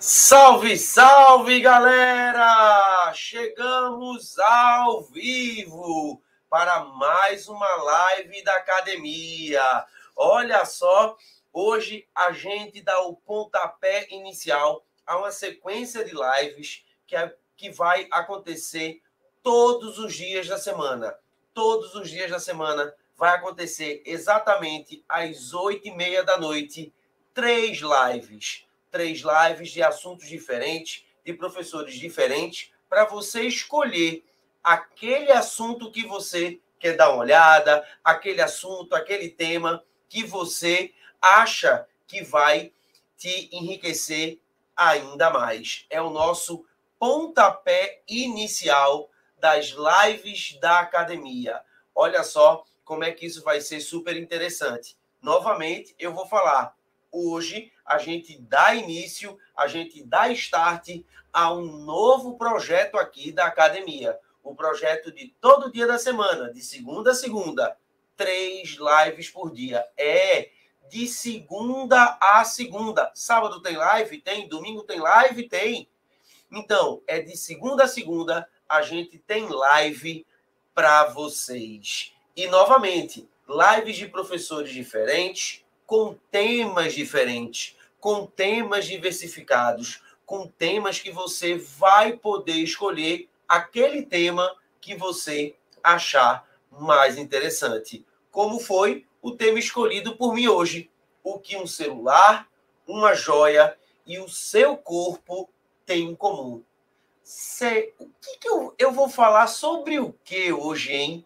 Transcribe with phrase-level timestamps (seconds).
[0.00, 3.12] Salve, salve, galera!
[3.14, 9.60] Chegamos ao vivo para mais uma live da academia.
[10.14, 11.16] Olha só,
[11.52, 17.68] hoje a gente dá o pontapé inicial a uma sequência de lives que, é, que
[17.68, 19.02] vai acontecer
[19.42, 21.18] todos os dias da semana.
[21.52, 26.94] Todos os dias da semana vai acontecer exatamente às oito e meia da noite,
[27.34, 34.24] três lives três lives de assuntos diferentes, de professores diferentes, para você escolher
[34.62, 41.86] aquele assunto que você quer dar uma olhada, aquele assunto, aquele tema que você acha
[42.06, 42.72] que vai
[43.16, 44.40] te enriquecer
[44.76, 45.86] ainda mais.
[45.90, 46.64] É o nosso
[46.98, 51.60] pontapé inicial das lives da academia.
[51.94, 54.96] Olha só como é que isso vai ser super interessante.
[55.20, 56.76] Novamente, eu vou falar
[57.10, 61.02] hoje a gente dá início, a gente dá start
[61.32, 64.18] a um novo projeto aqui da academia.
[64.44, 67.78] O projeto de todo dia da semana, de segunda a segunda,
[68.14, 69.86] três lives por dia.
[69.96, 70.50] É
[70.90, 73.10] de segunda a segunda.
[73.14, 74.20] Sábado tem live?
[74.20, 74.46] Tem.
[74.46, 75.48] Domingo tem live?
[75.48, 75.88] Tem.
[76.52, 80.26] Então, é de segunda a segunda, a gente tem live
[80.74, 82.12] para vocês.
[82.36, 91.10] E, novamente, lives de professores diferentes, com temas diferentes com temas diversificados, com temas que
[91.10, 98.04] você vai poder escolher aquele tema que você achar mais interessante.
[98.30, 100.90] Como foi o tema escolhido por mim hoje?
[101.24, 102.48] O que um celular,
[102.86, 103.76] uma joia
[104.06, 105.48] e o seu corpo
[105.84, 106.62] têm em comum.
[107.22, 111.24] Se, o que, que eu, eu vou falar sobre o que hoje, hein?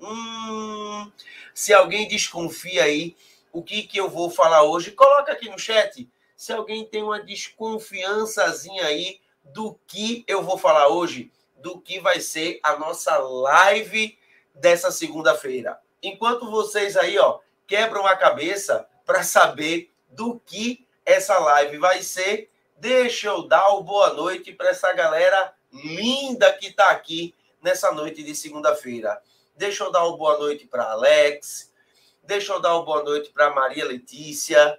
[0.00, 1.10] Hum,
[1.54, 3.16] se alguém desconfia aí
[3.52, 6.08] o que, que eu vou falar hoje, coloca aqui no chat
[6.42, 12.18] se alguém tem uma desconfiançazinha aí do que eu vou falar hoje, do que vai
[12.18, 14.18] ser a nossa live
[14.52, 15.80] dessa segunda-feira.
[16.02, 22.50] Enquanto vocês aí, ó, quebram a cabeça para saber do que essa live vai ser,
[22.76, 28.20] deixa eu dar o boa noite para essa galera linda que está aqui nessa noite
[28.20, 29.22] de segunda-feira.
[29.54, 31.72] Deixa eu dar o boa noite para Alex,
[32.20, 34.76] deixa eu dar o boa noite para Maria Letícia,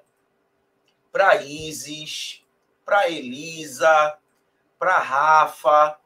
[1.14, 2.44] para Isis,
[2.84, 4.18] para Elisa,
[4.80, 6.00] para Rafa,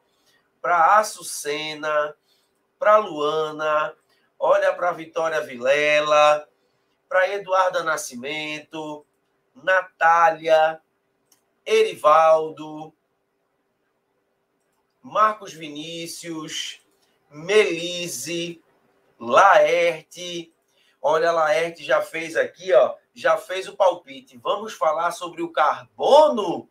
[0.60, 2.14] para Açucena,
[2.78, 3.96] para Luana,
[4.38, 6.46] olha para Vitória Vilela,
[7.08, 9.06] para Eduarda Nascimento,
[9.54, 10.78] Natália,
[11.64, 12.92] Erivaldo,
[15.00, 16.82] Marcos Vinícius,
[17.30, 18.62] Melise,
[19.18, 20.52] Laerte.
[21.00, 24.38] Olha, Laerte já fez aqui, ó já fez o palpite.
[24.38, 26.70] Vamos falar sobre o carbono?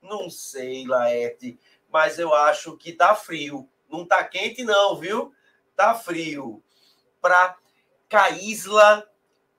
[0.00, 1.58] Não sei, Laerte,
[1.90, 3.68] mas eu acho que tá frio.
[3.90, 5.34] Não tá quente, não, viu?
[5.76, 6.62] Tá frio.
[7.20, 7.56] Para
[8.08, 9.06] Caísla,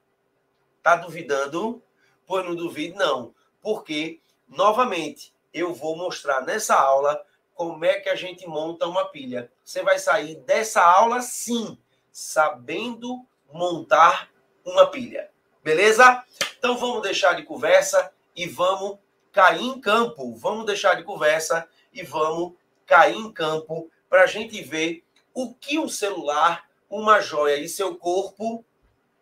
[0.81, 1.81] Tá duvidando?
[2.27, 3.34] Pois não duvide, não.
[3.65, 7.19] Porque, novamente, eu vou mostrar nessa aula
[7.55, 9.51] como é que a gente monta uma pilha.
[9.63, 11.75] Você vai sair dessa aula, sim,
[12.11, 14.29] sabendo montar
[14.63, 15.31] uma pilha.
[15.63, 16.23] Beleza?
[16.59, 18.99] Então vamos deixar de conversa e vamos
[19.31, 20.35] cair em campo.
[20.35, 22.53] Vamos deixar de conversa e vamos
[22.85, 25.03] cair em campo para a gente ver
[25.33, 28.63] o que um celular, uma joia e seu corpo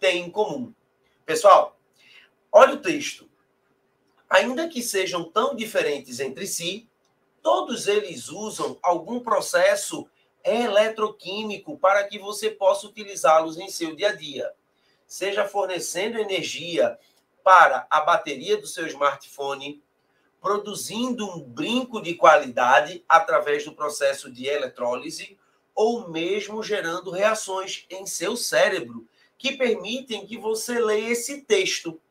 [0.01, 0.73] têm em comum.
[1.25, 1.79] Pessoal,
[2.51, 3.31] olha o texto.
[4.33, 6.89] Ainda que sejam tão diferentes entre si,
[7.39, 10.09] todos eles usam algum processo
[10.43, 14.51] eletroquímico para que você possa utilizá-los em seu dia a dia.
[15.05, 16.97] Seja fornecendo energia
[17.43, 19.83] para a bateria do seu smartphone,
[20.41, 25.37] produzindo um brinco de qualidade através do processo de eletrólise
[25.75, 29.07] ou mesmo gerando reações em seu cérebro
[29.37, 32.01] que permitem que você leia esse texto.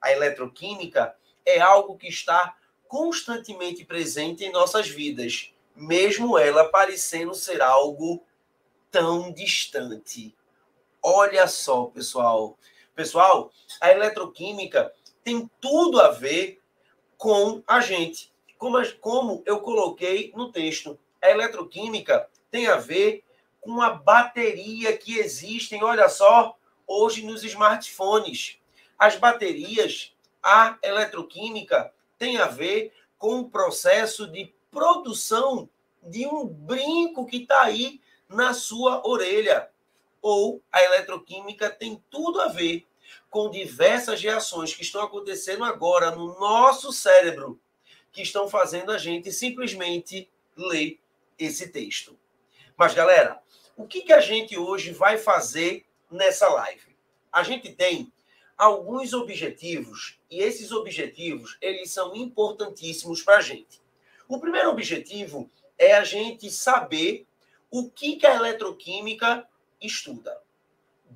[0.00, 2.56] A eletroquímica é algo que está
[2.86, 8.22] constantemente presente em nossas vidas, mesmo ela parecendo ser algo
[8.90, 10.34] tão distante.
[11.02, 12.56] Olha só, pessoal.
[12.94, 13.50] Pessoal,
[13.80, 14.92] a eletroquímica
[15.24, 16.60] tem tudo a ver
[17.16, 18.32] com a gente.
[18.56, 23.24] Como, como eu coloquei no texto, a eletroquímica tem a ver
[23.60, 26.56] com a bateria que existem, olha só,
[26.86, 28.58] hoje nos smartphones.
[28.98, 30.13] As baterias,
[30.44, 35.68] a eletroquímica tem a ver com o processo de produção
[36.02, 37.98] de um brinco que está aí
[38.28, 39.70] na sua orelha.
[40.20, 42.86] Ou a eletroquímica tem tudo a ver
[43.30, 47.58] com diversas reações que estão acontecendo agora no nosso cérebro,
[48.12, 51.00] que estão fazendo a gente simplesmente ler
[51.38, 52.18] esse texto.
[52.76, 53.40] Mas, galera,
[53.76, 56.94] o que, que a gente hoje vai fazer nessa live?
[57.32, 58.12] A gente tem
[58.56, 63.80] alguns objetivos e esses objetivos eles são importantíssimos para a gente.
[64.28, 65.48] O primeiro objetivo
[65.78, 67.24] é a gente saber
[67.70, 69.48] o que, que a eletroquímica
[69.80, 70.42] estuda.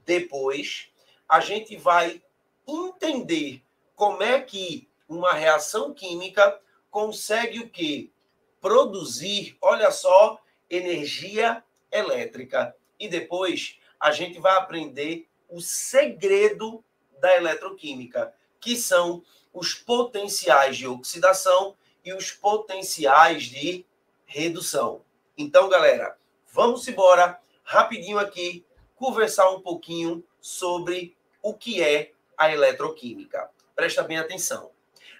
[0.04, 0.92] Depois,
[1.28, 2.22] a gente vai
[2.66, 3.62] entender
[3.96, 8.10] como é que uma reação química consegue o quê?
[8.60, 12.76] Produzir, olha só, energia elétrica.
[13.00, 16.84] E depois a gente vai aprender o segredo
[17.20, 19.22] da eletroquímica, que são
[19.52, 23.84] os potenciais de oxidação e os potenciais de
[24.24, 25.02] redução.
[25.36, 26.16] Então, galera,
[26.52, 28.64] vamos embora rapidinho aqui
[28.94, 33.50] conversar um pouquinho sobre o que é a eletroquímica.
[33.74, 34.70] Presta bem atenção.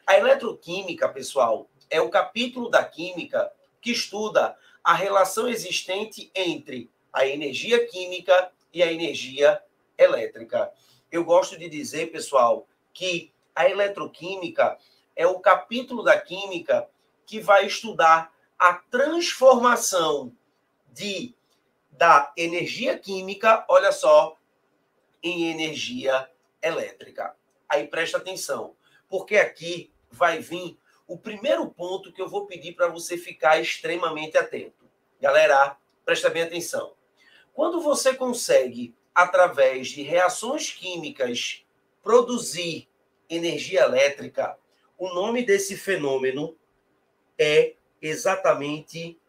[0.07, 7.27] A eletroquímica, pessoal, é o capítulo da química que estuda a relação existente entre a
[7.27, 9.63] energia química e a energia
[9.97, 10.73] elétrica.
[11.11, 12.68] Eu gosto de dizer, pessoal,
[12.99, 14.77] que a eletroquímica
[15.15, 16.91] é o capítulo da química
[17.25, 20.35] que vai estudar a transformação
[20.89, 21.33] de
[21.93, 24.37] da energia química, olha só,
[25.23, 26.29] em energia
[26.61, 27.37] elétrica.
[27.69, 28.75] Aí presta atenção,
[29.09, 34.37] porque aqui vai vir o primeiro ponto que eu vou pedir para você ficar extremamente
[34.37, 34.89] atento.
[35.21, 36.95] Galera, presta bem atenção.
[37.53, 41.65] Quando você consegue, através de reações químicas,
[42.09, 42.89] produzir
[43.29, 44.59] energia elétrica,
[44.97, 46.57] o nome desse fenômeno
[47.39, 49.21] é exatamente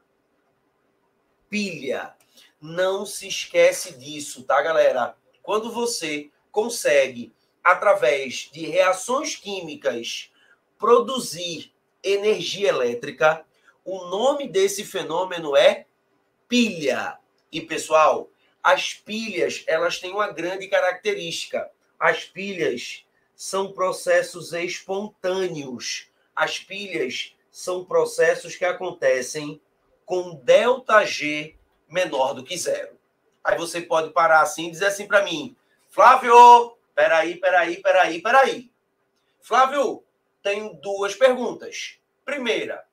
[1.49, 2.15] pilha.
[2.61, 5.13] Não se esquece disso, tá, galera?
[5.43, 10.31] Quando você consegue, através de reações químicas,
[10.77, 13.45] produzir energia elétrica,
[13.83, 15.85] o nome desse fenômeno é
[16.47, 17.19] pilha.
[17.51, 18.29] E pessoal,
[18.63, 21.69] as pilhas, elas têm uma grande característica.
[21.99, 26.09] As pilhas são processos espontâneos.
[26.35, 29.61] As pilhas são processos que acontecem
[30.05, 31.55] com delta G
[31.87, 32.97] menor do que zero.
[33.43, 35.55] Aí você pode parar assim e dizer assim para mim,
[35.89, 38.71] Flávio, peraí, peraí, peraí, peraí.
[39.41, 40.03] Flávio,
[40.41, 41.97] tenho duas perguntas.
[42.23, 42.85] Primeira,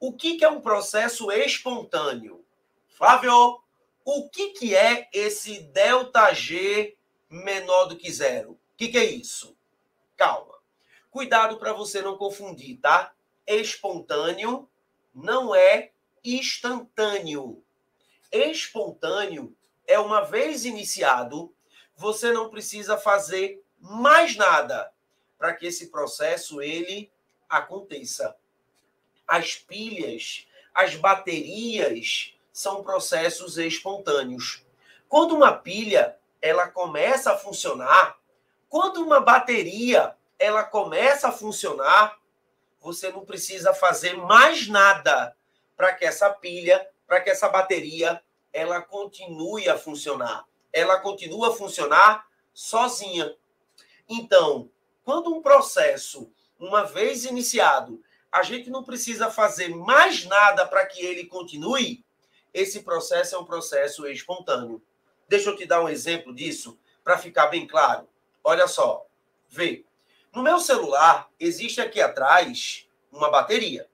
[0.00, 2.44] o que, é um processo espontâneo?
[2.88, 3.60] Flávio,
[4.04, 6.96] o que, é esse ΔG
[7.32, 8.52] menor do que zero?
[8.52, 9.56] O que, que é isso?
[10.16, 10.54] Calma.
[11.10, 13.12] Cuidado para você não confundir, tá?
[13.46, 14.68] Espontâneo
[15.14, 15.92] não é
[16.24, 17.64] instantâneo.
[18.30, 21.54] Espontâneo é uma vez iniciado,
[21.96, 24.92] você não precisa fazer mais nada
[25.36, 27.10] para que esse processo ele
[27.48, 28.36] aconteça
[29.26, 34.64] as pilhas, as baterias são processos espontâneos.
[35.08, 38.18] Quando uma pilha ela começa a funcionar,
[38.68, 42.18] quando uma bateria ela começa a funcionar,
[42.80, 45.36] você não precisa fazer mais nada
[45.76, 48.20] para que essa pilha, para que essa bateria
[48.52, 50.44] ela continue a funcionar.
[50.72, 53.36] ela continua a funcionar sozinha.
[54.08, 54.70] Então,
[55.04, 61.04] quando um processo, uma vez iniciado, a gente não precisa fazer mais nada para que
[61.04, 62.02] ele continue,
[62.54, 64.82] esse processo é um processo espontâneo.
[65.32, 68.06] Deixa eu te dar um exemplo disso para ficar bem claro.
[68.44, 69.06] Olha só,
[69.48, 69.82] vê.
[70.30, 73.88] No meu celular existe aqui atrás uma bateria.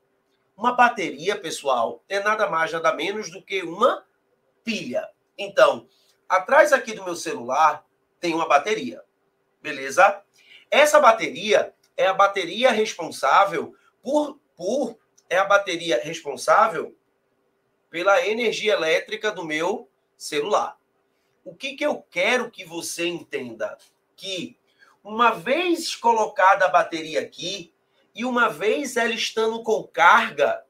[0.56, 4.04] Uma bateria, pessoal, é nada mais nada menos do que uma
[4.64, 5.08] pilha.
[5.38, 5.86] Então,
[6.28, 7.86] atrás aqui do meu celular
[8.18, 9.00] tem uma bateria.
[9.62, 10.20] Beleza?
[10.68, 14.98] Essa bateria é a bateria responsável por, por
[15.30, 16.98] é a bateria responsável
[17.88, 20.76] pela energia elétrica do meu celular.
[21.48, 23.78] O que, que eu quero que você entenda?
[24.14, 24.58] Que
[25.02, 27.72] uma vez colocada a bateria aqui
[28.14, 30.62] e uma vez ela estando com carga,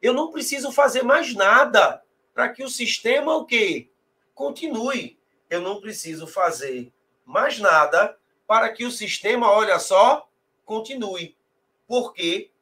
[0.00, 3.90] eu não preciso fazer mais nada para que o sistema o quê?
[4.32, 5.18] Continue.
[5.50, 6.92] Eu não preciso fazer
[7.24, 10.28] mais nada para que o sistema, olha só,
[10.64, 11.36] continue.
[11.84, 12.52] Porque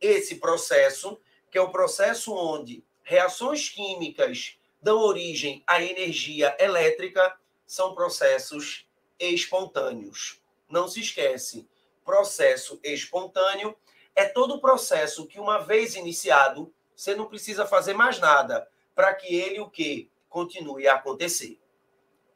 [0.00, 1.18] esse processo,
[1.50, 8.86] que é o processo onde reações químicas dão origem à energia elétrica, são processos
[9.18, 10.40] espontâneos.
[10.68, 11.68] Não se esquece,
[12.04, 13.76] processo espontâneo
[14.14, 19.34] é todo processo que uma vez iniciado, você não precisa fazer mais nada para que
[19.34, 21.60] ele o que continue a acontecer.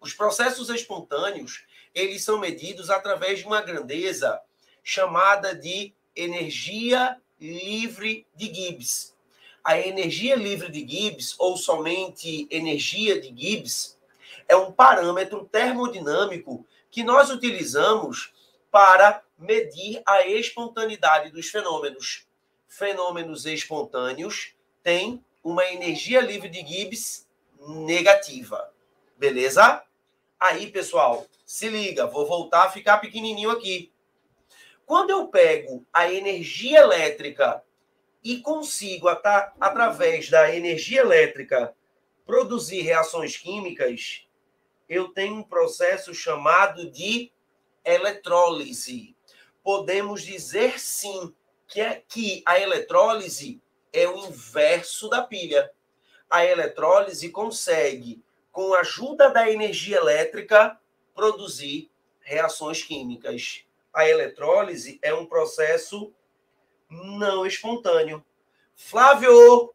[0.00, 4.40] Os processos espontâneos, eles são medidos através de uma grandeza
[4.82, 9.16] chamada de energia livre de Gibbs.
[9.64, 13.96] A energia livre de Gibbs, ou somente energia de Gibbs,
[14.48, 18.32] é um parâmetro termodinâmico que nós utilizamos
[18.70, 22.26] para medir a espontaneidade dos fenômenos.
[22.66, 27.28] Fenômenos espontâneos têm uma energia livre de Gibbs
[27.60, 28.72] negativa.
[29.16, 29.82] Beleza?
[30.40, 33.92] Aí, pessoal, se liga, vou voltar a ficar pequenininho aqui.
[34.84, 37.62] Quando eu pego a energia elétrica
[38.22, 41.74] e consigo, através da energia elétrica,
[42.24, 44.26] produzir reações químicas,
[44.88, 47.32] eu tenho um processo chamado de
[47.84, 49.16] eletrólise.
[49.62, 51.34] Podemos dizer sim
[51.66, 53.60] que, é, que a eletrólise
[53.92, 55.70] é o inverso da pilha.
[56.30, 60.78] A eletrólise consegue, com a ajuda da energia elétrica,
[61.14, 63.64] produzir reações químicas.
[63.92, 66.12] A eletrólise é um processo
[66.92, 68.24] não espontâneo.
[68.76, 69.72] Flávio,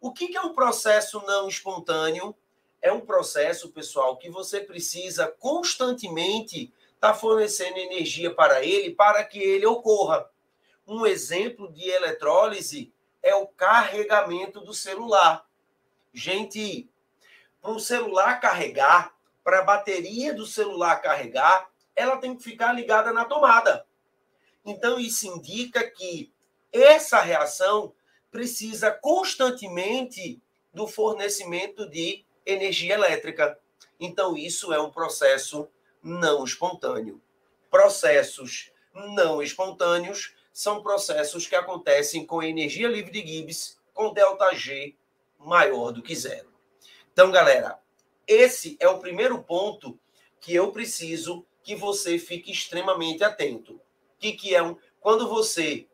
[0.00, 2.34] o que é um processo não espontâneo?
[2.82, 9.24] É um processo, pessoal, que você precisa constantemente estar tá fornecendo energia para ele para
[9.24, 10.28] que ele ocorra.
[10.86, 12.92] Um exemplo de eletrólise
[13.22, 15.44] é o carregamento do celular.
[16.12, 16.88] Gente,
[17.60, 23.12] para o celular carregar, para a bateria do celular carregar, ela tem que ficar ligada
[23.12, 23.86] na tomada.
[24.64, 26.32] Então, isso indica que
[26.72, 27.94] essa reação
[28.30, 30.40] precisa constantemente
[30.72, 33.58] do fornecimento de energia elétrica.
[33.98, 35.68] Então, isso é um processo
[36.02, 37.20] não espontâneo.
[37.70, 44.96] Processos não espontâneos são processos que acontecem com energia livre de Gibbs com ΔG
[45.38, 46.52] maior do que zero.
[47.12, 47.78] Então, galera,
[48.26, 49.98] esse é o primeiro ponto
[50.40, 53.74] que eu preciso que você fique extremamente atento.
[53.74, 53.80] O
[54.18, 54.76] que, que é um.
[55.00, 55.86] Quando você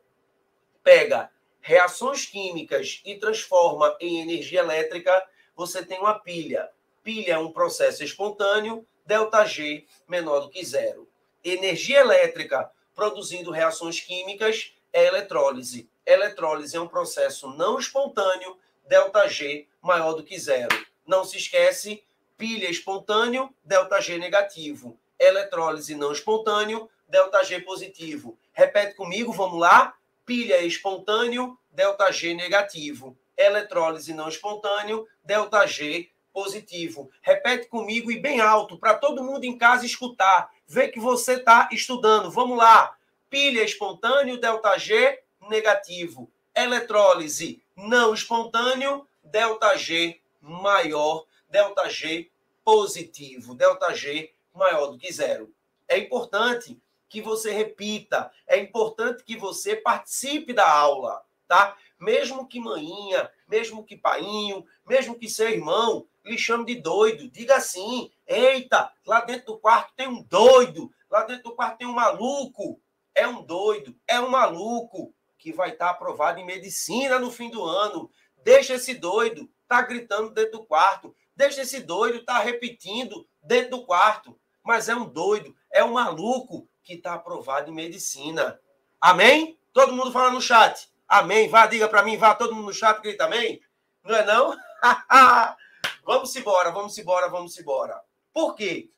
[0.83, 1.29] pega
[1.61, 5.25] reações químicas e transforma em energia elétrica,
[5.55, 6.69] você tem uma pilha.
[7.01, 11.07] Pilha é um processo espontâneo, delta G menor do que zero.
[11.43, 15.89] Energia elétrica produzindo reações químicas é eletrólise.
[16.05, 20.75] Eletrólise é um processo não espontâneo, delta G maior do que zero.
[21.05, 22.03] Não se esquece,
[22.37, 24.97] pilha espontâneo, delta G negativo.
[25.17, 28.37] Eletrólise não espontâneo, delta G positivo.
[28.51, 29.95] Repete comigo, vamos lá?
[30.25, 33.17] Pilha é espontâneo, delta G negativo.
[33.37, 37.11] Eletrólise não espontâneo, delta G positivo.
[37.21, 40.51] Repete comigo e bem alto, para todo mundo em casa escutar.
[40.65, 42.31] Vê que você está estudando.
[42.31, 42.95] Vamos lá.
[43.29, 46.31] Pilha é espontâneo, delta G negativo.
[46.55, 52.29] Eletrólise não espontâneo, delta G maior, delta G
[52.63, 55.53] positivo, delta G maior do que zero.
[55.87, 56.79] É importante
[57.13, 61.77] que você repita, é importante que você participe da aula, tá?
[61.99, 67.57] Mesmo que maninha, mesmo que painho, mesmo que seu irmão lhe chame de doido, diga
[67.57, 71.93] assim: eita, lá dentro do quarto tem um doido, lá dentro do quarto tem um
[71.93, 72.81] maluco.
[73.13, 77.63] É um doido, é um maluco que vai estar aprovado em medicina no fim do
[77.63, 78.09] ano.
[78.43, 81.15] Deixa esse doido, tá gritando dentro do quarto.
[81.35, 84.35] Deixa esse doido tá repetindo dentro do quarto.
[84.63, 88.59] Mas é um doido, é um maluco que está aprovado em medicina.
[88.99, 89.57] Amém?
[89.71, 90.89] Todo mundo fala no chat.
[91.07, 91.47] Amém.
[91.47, 93.61] Vá, diga para mim, vá todo mundo no chat, grita amém.
[94.03, 94.55] Não é não?
[96.03, 98.01] vamos embora, vamos embora, vamos embora.
[98.33, 98.89] Por quê?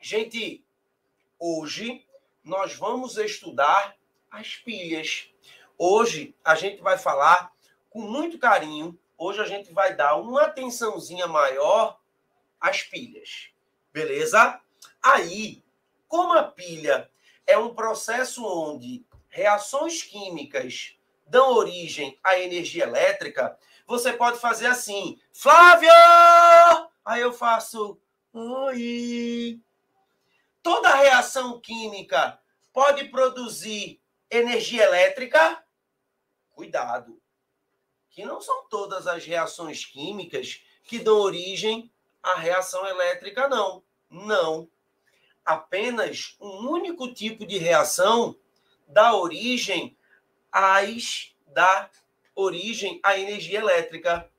[0.00, 0.64] Gente,
[1.38, 2.06] hoje
[2.42, 3.94] nós vamos estudar
[4.30, 5.28] as pilhas.
[5.76, 7.52] Hoje a gente vai falar
[7.88, 8.98] com muito carinho.
[9.16, 11.98] Hoje a gente vai dar uma atençãozinha maior
[12.60, 13.50] às pilhas.
[13.92, 14.60] Beleza?
[15.02, 15.62] Aí,
[16.10, 17.08] como a pilha
[17.46, 25.20] é um processo onde reações químicas dão origem à energia elétrica, você pode fazer assim:
[25.32, 25.88] Flávio!
[27.04, 27.96] Aí eu faço.
[28.32, 29.60] Oi!
[30.60, 32.40] Toda reação química
[32.72, 35.64] pode produzir energia elétrica?
[36.50, 37.22] Cuidado,
[38.10, 41.88] que não são todas as reações químicas que dão origem
[42.20, 43.84] à reação elétrica, não.
[44.10, 44.68] Não.
[45.44, 48.36] Apenas um único tipo de reação
[48.86, 49.96] dá origem
[50.52, 51.90] às dá
[52.34, 54.30] origem à energia elétrica.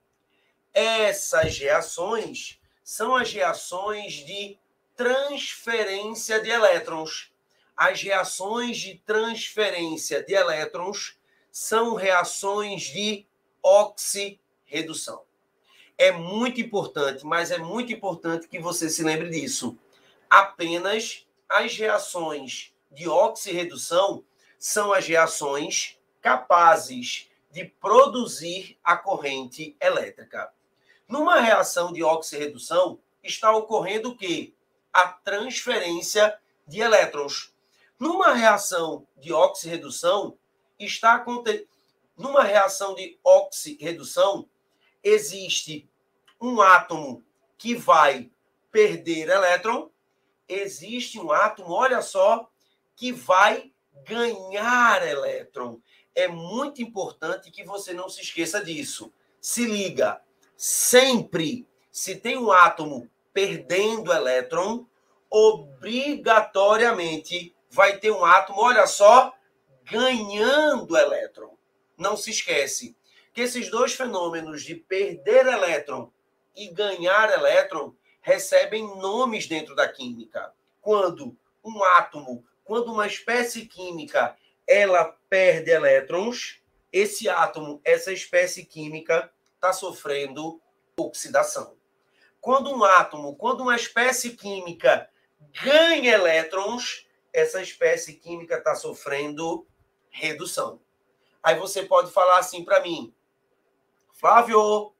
[0.74, 4.58] Essas reações são as reações de
[4.96, 7.32] transferência de elétrons.
[7.76, 11.18] As reações de transferência de elétrons
[11.52, 13.26] são reações de
[13.62, 15.24] oxirredução.
[15.98, 19.78] É muito importante, mas é muito importante que você se lembre disso.
[20.32, 24.24] Apenas as reações de oxirredução
[24.58, 30.50] são as reações capazes de produzir a corrente elétrica.
[31.06, 34.54] Numa reação de oxirredução, está ocorrendo o quê?
[34.94, 37.54] A transferência de elétrons.
[38.00, 40.38] Numa reação de oxirredução,
[40.80, 41.68] está acontecendo.
[42.16, 44.48] Numa reação de oxirredução,
[45.04, 45.90] existe
[46.40, 47.22] um átomo
[47.58, 48.32] que vai
[48.72, 49.91] perder elétron,
[50.54, 52.50] existe um átomo, olha só,
[52.96, 53.72] que vai
[54.06, 55.80] ganhar elétron.
[56.14, 59.14] É muito importante que você não se esqueça disso.
[59.40, 60.22] Se liga,
[60.56, 64.86] sempre se tem um átomo perdendo elétron,
[65.30, 69.34] obrigatoriamente vai ter um átomo, olha só,
[69.84, 71.56] ganhando elétron.
[71.98, 72.98] Não se esquece
[73.34, 76.12] que esses dois fenômenos de perder elétron
[76.56, 80.54] e ganhar elétron recebem nomes dentro da química.
[80.80, 84.36] Quando um átomo, quando uma espécie química,
[84.68, 90.62] ela perde elétrons, esse átomo, essa espécie química está sofrendo
[90.98, 91.76] oxidação.
[92.40, 95.10] Quando um átomo, quando uma espécie química
[95.64, 99.66] ganha elétrons, essa espécie química está sofrendo
[100.10, 100.80] redução.
[101.42, 103.14] Aí você pode falar assim para mim,
[104.14, 104.94] Flávio,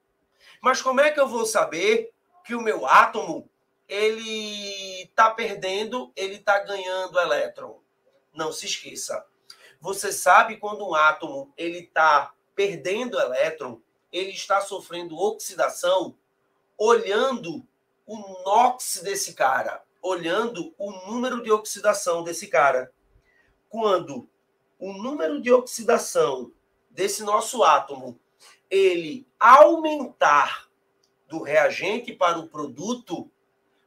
[0.62, 2.12] mas como é que eu vou saber
[2.44, 3.50] que o meu átomo
[3.88, 7.82] ele está perdendo, ele está ganhando elétron?
[8.34, 9.26] Não se esqueça.
[9.80, 16.16] Você sabe quando um átomo ele está perdendo elétron, ele está sofrendo oxidação,
[16.78, 17.66] olhando
[18.06, 22.92] o NOx desse cara, olhando o número de oxidação desse cara.
[23.70, 24.30] Quando
[24.80, 26.52] o número de oxidação
[26.90, 28.20] desse nosso átomo
[28.70, 30.71] ele aumentar
[31.32, 33.32] do reagente para o produto,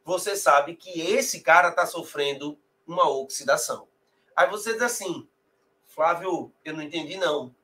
[0.02, 3.86] você sabe que esse cara está sofrendo uma oxidação.
[4.34, 5.28] Aí você diz assim,
[5.84, 7.54] Flávio, eu não entendi não.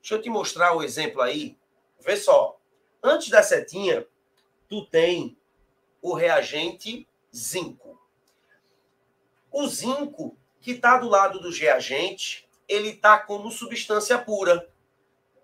[0.00, 1.56] Deixa eu te mostrar o exemplo aí.
[1.98, 2.60] Vê só.
[3.02, 4.06] Antes da setinha,
[4.68, 5.34] tu tem
[6.02, 7.98] o reagente zinco.
[9.50, 14.68] O zinco, que está do lado do reagente, ele está como substância pura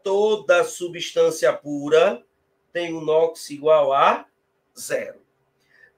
[0.02, 2.24] toda substância pura
[2.72, 4.26] tem um NOx igual a
[4.78, 5.20] zero.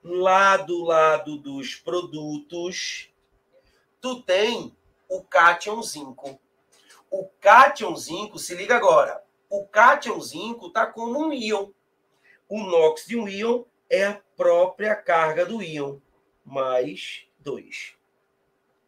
[0.03, 3.09] Lá do lado dos produtos,
[3.99, 4.75] tu tem
[5.09, 6.39] o cátion zinco.
[7.09, 11.71] O cátion zinco, se liga agora, o cátion zinco está como um íon.
[12.47, 15.99] O NOx de um íon é a própria carga do íon,
[16.43, 17.95] mais dois.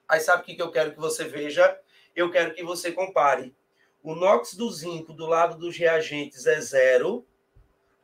[0.08, 1.80] Aí sabe o que eu quero que você veja?
[2.16, 3.56] Eu quero que você compare
[4.08, 7.28] o NOx do zinco do lado dos reagentes é zero.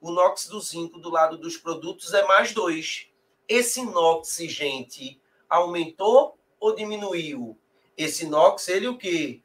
[0.03, 3.07] O NOx do zinco do lado dos produtos é mais dois.
[3.47, 5.17] Esse NOx, gente,
[5.49, 7.57] aumentou ou diminuiu?
[7.97, 9.41] Esse NOx, ele o quê?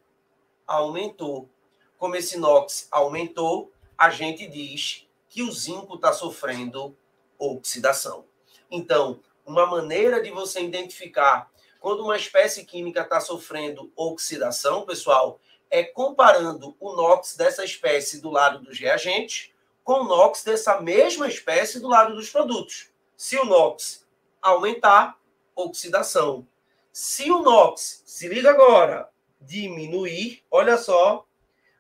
[0.67, 1.49] Aumentou.
[1.97, 6.99] Como esse NOx aumentou, a gente diz que o zinco está sofrendo
[7.39, 8.25] oxidação.
[8.69, 15.39] Então, uma maneira de você identificar quando uma espécie química está sofrendo oxidação, pessoal,
[15.71, 19.53] é comparando o NOx dessa espécie do lado dos reagentes
[19.89, 22.91] com NOx dessa mesma espécie do lado dos produtos.
[23.17, 24.07] Se o NOx
[24.43, 25.19] aumentar,
[25.57, 26.47] oxidação.
[26.93, 29.09] Se o NOx, se liga agora,
[29.41, 31.27] diminuir, olha só,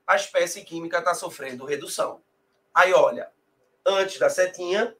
[0.06, 2.22] a espécie química está sofrendo redução.
[2.72, 3.30] Aí, olha,
[3.84, 4.96] antes da setinha,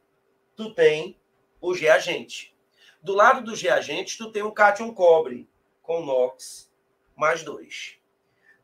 [0.54, 1.18] tu tem
[1.62, 2.54] o reagente.
[3.02, 5.48] Do lado do reagente, tu tem o cátion cobre
[5.80, 6.70] com NOx
[7.16, 7.96] mais 2.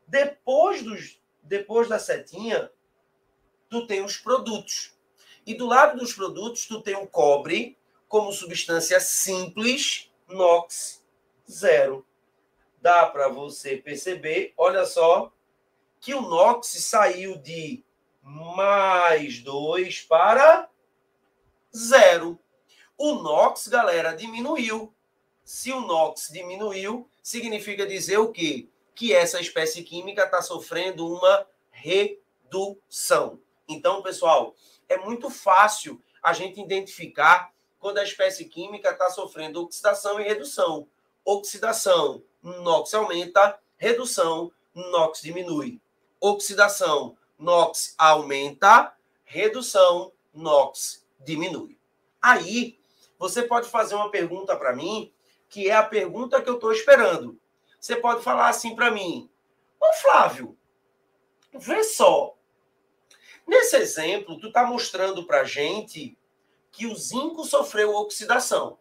[0.05, 2.69] Depois, dos, depois da setinha,
[3.69, 4.93] tu tem os produtos.
[5.45, 11.03] E do lado dos produtos, tu tem o cobre como substância simples, NOx
[11.49, 12.05] zero.
[12.81, 15.31] Dá para você perceber, olha só,
[15.99, 17.83] que o NOx saiu de
[18.21, 20.69] mais 2 para
[21.75, 22.39] zero.
[22.97, 24.93] O NOx, galera, diminuiu.
[25.43, 28.67] Se o NOx diminuiu, significa dizer o quê?
[28.95, 33.39] Que essa espécie química está sofrendo uma redução.
[33.67, 34.55] Então, pessoal,
[34.87, 40.87] é muito fácil a gente identificar quando a espécie química está sofrendo oxidação e redução.
[41.23, 45.79] Oxidação, NOx aumenta, redução, NOx diminui.
[46.19, 51.77] Oxidação, NOx aumenta, redução, NOx diminui.
[52.21, 52.77] Aí,
[53.17, 55.11] você pode fazer uma pergunta para mim,
[55.49, 57.39] que é a pergunta que eu estou esperando.
[57.79, 59.29] Você pode falar assim para mim:
[59.79, 60.57] Ô Flávio,
[61.53, 62.35] vê só.
[63.47, 66.17] Nesse exemplo, tu está mostrando para gente
[66.71, 68.79] que o zinco sofreu oxidação.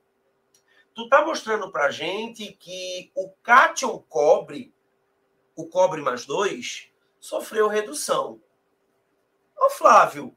[0.95, 4.75] Tu está mostrando para gente que o cátion cobre,
[5.57, 8.41] o cobre mais 2, sofreu redução.
[9.57, 10.37] Ô Flávio,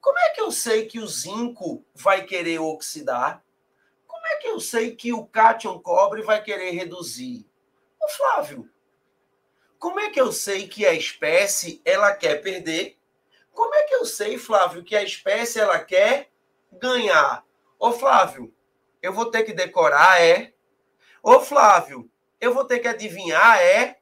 [0.00, 3.42] como é que eu sei que o zinco vai querer oxidar?
[4.06, 7.46] Como é que eu sei que o cátion cobre vai querer reduzir?
[8.00, 8.70] Ô Flávio,
[9.84, 12.96] como é que eu sei que a espécie ela quer perder?
[13.52, 16.30] Como é que eu sei, Flávio, que a espécie ela quer
[16.72, 17.44] ganhar?
[17.78, 18.50] Ô Flávio,
[19.02, 20.54] eu vou ter que decorar, é?
[21.22, 23.98] Ô Flávio, eu vou ter que adivinhar, é?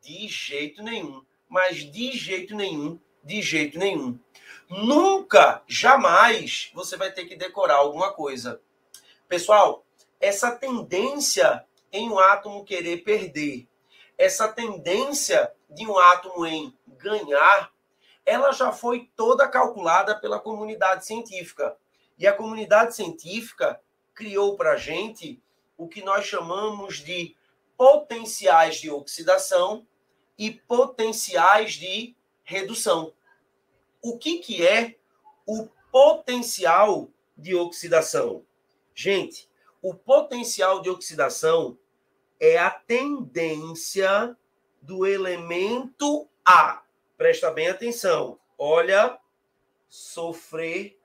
[0.00, 1.24] De jeito nenhum.
[1.48, 4.16] Mas de jeito nenhum, de jeito nenhum.
[4.70, 8.60] Nunca, jamais você vai ter que decorar alguma coisa.
[9.26, 9.84] Pessoal,
[10.20, 13.66] essa tendência em um átomo querer perder,
[14.16, 17.72] essa tendência de um átomo em ganhar,
[18.24, 21.76] ela já foi toda calculada pela comunidade científica.
[22.18, 23.80] E a comunidade científica
[24.14, 25.42] criou para a gente
[25.76, 27.36] o que nós chamamos de
[27.76, 29.86] potenciais de oxidação
[30.38, 33.12] e potenciais de redução
[34.04, 34.96] o que, que é
[35.46, 38.44] o potencial de oxidação?
[38.94, 39.48] Gente,
[39.80, 41.78] o potencial de oxidação
[42.40, 44.36] é a tendência
[44.80, 46.82] do elemento A.
[47.16, 48.38] Presta bem atenção.
[48.58, 49.18] Olha,
[49.88, 50.98] sofrer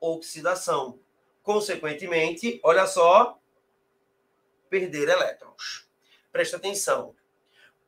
[0.00, 0.98] oxidação.
[1.42, 3.38] Consequentemente, olha só,
[4.70, 5.88] perder elétrons.
[6.30, 7.14] Presta atenção.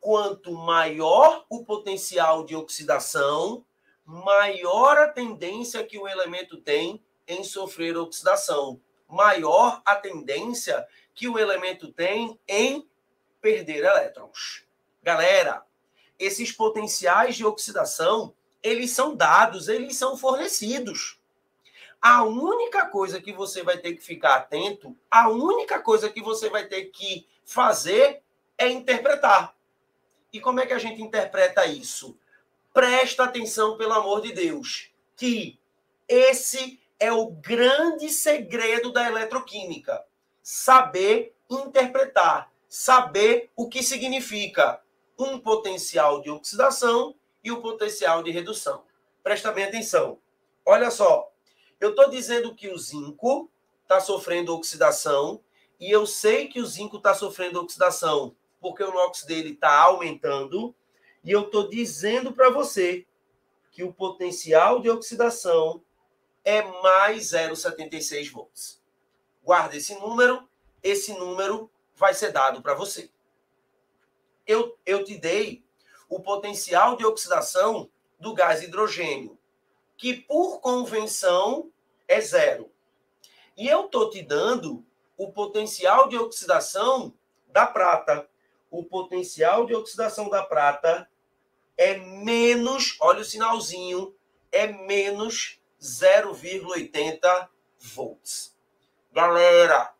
[0.00, 3.64] Quanto maior o potencial de oxidação,
[4.04, 11.38] maior a tendência que o elemento tem em sofrer oxidação, maior a tendência que o
[11.38, 12.88] elemento tem em
[13.40, 14.64] perder elétrons.
[15.02, 15.64] Galera,
[16.18, 21.20] esses potenciais de oxidação, eles são dados, eles são fornecidos.
[22.00, 26.50] A única coisa que você vai ter que ficar atento, a única coisa que você
[26.50, 28.22] vai ter que fazer
[28.58, 29.54] é interpretar.
[30.32, 32.18] E como é que a gente interpreta isso?
[32.74, 35.56] presta atenção, pelo amor de Deus, que
[36.08, 40.04] esse é o grande segredo da eletroquímica.
[40.46, 44.78] Saber interpretar, saber o que significa
[45.18, 48.84] um potencial de oxidação e o um potencial de redução.
[49.22, 50.18] Presta bem atenção.
[50.66, 51.32] Olha só,
[51.80, 53.50] eu estou dizendo que o zinco
[53.84, 55.40] está sofrendo oxidação
[55.80, 60.74] e eu sei que o zinco está sofrendo oxidação porque o NOx dele está aumentando
[61.24, 63.06] e eu estou dizendo para você
[63.72, 65.82] que o potencial de oxidação
[66.44, 68.83] é mais 0,76 volts.
[69.44, 70.48] Guarda esse número,
[70.82, 73.10] esse número vai ser dado para você.
[74.46, 75.62] Eu, eu te dei
[76.08, 79.38] o potencial de oxidação do gás hidrogênio,
[79.96, 81.70] que por convenção
[82.08, 82.70] é zero.
[83.56, 84.84] E eu estou te dando
[85.16, 87.14] o potencial de oxidação
[87.48, 88.28] da prata.
[88.70, 91.08] O potencial de oxidação da prata
[91.76, 94.14] é menos, olha o sinalzinho,
[94.50, 98.53] é menos 0,80 volts.
[99.14, 99.94] Galera,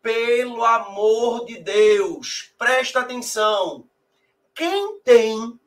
[0.00, 3.86] pelo amor de Deus, presta atenção.
[4.54, 5.60] Quem tem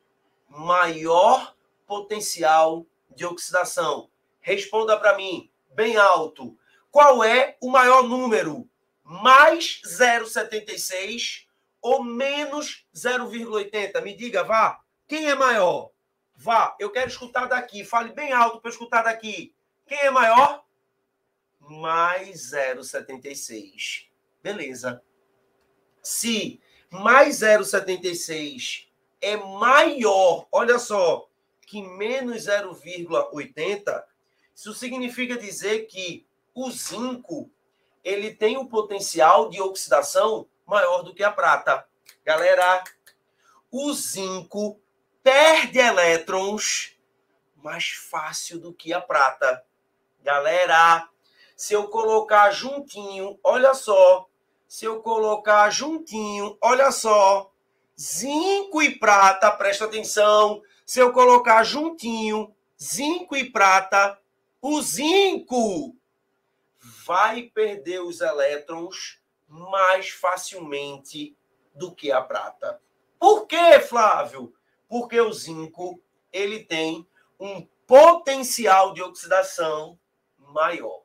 [0.48, 1.54] maior
[1.86, 2.84] potencial
[3.14, 4.10] de oxidação?
[4.40, 6.58] Responda para mim, bem alto.
[6.90, 8.68] Qual é o maior número?
[9.04, 11.46] Mais 0,76
[11.80, 14.02] ou menos 0,80?
[14.02, 14.80] Me diga, vá.
[15.06, 15.90] Quem é maior?
[16.34, 17.84] Vá, eu quero escutar daqui.
[17.84, 19.54] Fale bem alto para escutar daqui.
[19.86, 20.64] Quem é maior?
[21.68, 24.06] Mais 0,76.
[24.42, 25.02] Beleza.
[26.02, 28.86] Se mais 0,76
[29.20, 31.28] é maior, olha só,
[31.66, 34.04] que menos 0,80,
[34.54, 37.50] isso significa dizer que o zinco
[38.04, 41.86] ele tem um potencial de oxidação maior do que a prata.
[42.24, 42.84] Galera,
[43.70, 44.78] o zinco
[45.22, 46.96] perde elétrons
[47.56, 49.64] mais fácil do que a prata.
[50.22, 51.08] Galera,
[51.56, 54.26] se eu colocar juntinho, olha só,
[54.66, 57.50] se eu colocar juntinho, olha só,
[57.98, 64.18] zinco e prata, presta atenção, se eu colocar juntinho zinco e prata,
[64.60, 65.96] o zinco
[67.06, 71.36] vai perder os elétrons mais facilmente
[71.74, 72.80] do que a prata.
[73.18, 74.54] Por quê, Flávio?
[74.88, 76.00] Porque o zinco
[76.32, 77.06] ele tem
[77.38, 79.98] um potencial de oxidação
[80.38, 81.03] maior.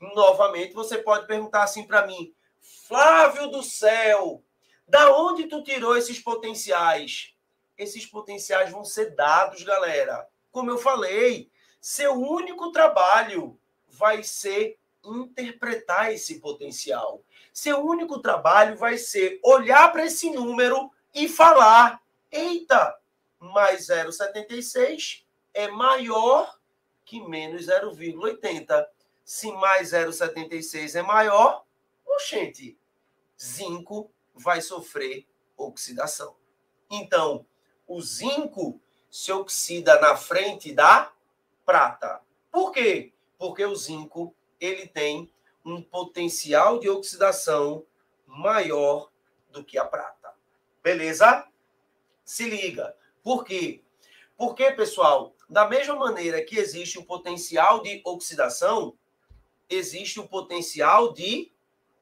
[0.00, 4.42] Novamente, você pode perguntar assim para mim, Flávio do céu,
[4.86, 7.34] da onde tu tirou esses potenciais?
[7.76, 10.26] Esses potenciais vão ser dados, galera.
[10.50, 13.58] Como eu falei, seu único trabalho
[13.88, 17.22] vai ser interpretar esse potencial.
[17.52, 22.96] Seu único trabalho vai ser olhar para esse número e falar: eita,
[23.38, 26.58] mais 0,76 é maior
[27.04, 28.86] que menos 0,80.
[29.28, 31.62] Se mais 0,76 é maior,
[32.06, 32.78] oxente,
[33.38, 36.34] zinco vai sofrer oxidação.
[36.90, 37.44] Então,
[37.86, 41.12] o zinco se oxida na frente da
[41.66, 42.22] prata.
[42.50, 43.12] Por quê?
[43.36, 45.30] Porque o zinco ele tem
[45.62, 47.84] um potencial de oxidação
[48.24, 49.10] maior
[49.50, 50.34] do que a prata.
[50.82, 51.46] Beleza?
[52.24, 52.96] Se liga.
[53.22, 53.84] Por quê?
[54.38, 58.97] Porque, pessoal, da mesma maneira que existe o potencial de oxidação,
[59.68, 61.52] existe o potencial de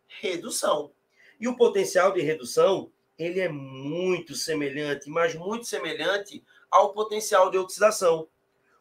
[0.06, 0.92] redução.
[1.38, 7.58] E o potencial de redução, ele é muito semelhante, mas muito semelhante ao potencial de
[7.58, 8.28] oxidação.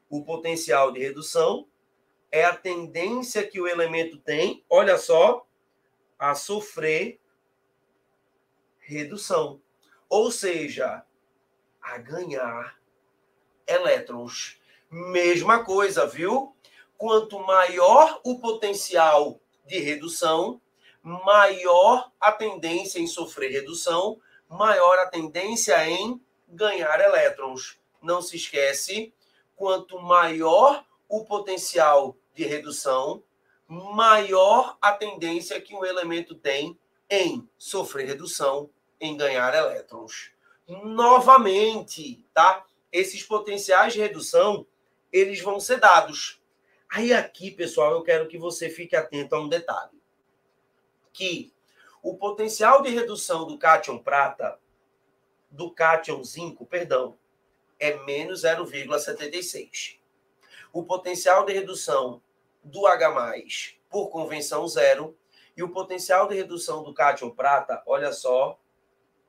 [0.09, 1.67] O potencial de redução
[2.31, 5.45] é a tendência que o elemento tem, olha só,
[6.17, 7.19] a sofrer
[8.79, 9.61] redução.
[10.09, 11.05] Ou seja,
[11.81, 12.79] a ganhar
[13.67, 14.59] elétrons.
[14.89, 16.54] Mesma coisa, viu?
[16.97, 20.61] Quanto maior o potencial de redução,
[21.01, 27.77] maior a tendência em sofrer redução, maior a tendência em ganhar elétrons.
[28.01, 29.13] Não se esquece,
[29.55, 33.23] quanto maior o potencial de redução,
[33.67, 36.77] maior a tendência que um elemento tem
[37.09, 40.31] em sofrer redução, em ganhar elétrons.
[40.67, 42.65] Novamente, tá?
[42.91, 44.65] Esses potenciais de redução,
[45.11, 46.41] eles vão ser dados.
[46.91, 49.95] Aí aqui, pessoal, eu quero que você fique atento a um detalhe
[51.15, 51.53] que
[52.03, 54.59] o potencial de redução do cátion prata,
[55.49, 57.17] do cátion zinco, perdão,
[57.79, 59.97] é menos 0,76.
[60.71, 62.21] O potencial de redução
[62.63, 65.17] do H+, por convenção, zero.
[65.55, 68.59] E o potencial de redução do cátion prata, olha só,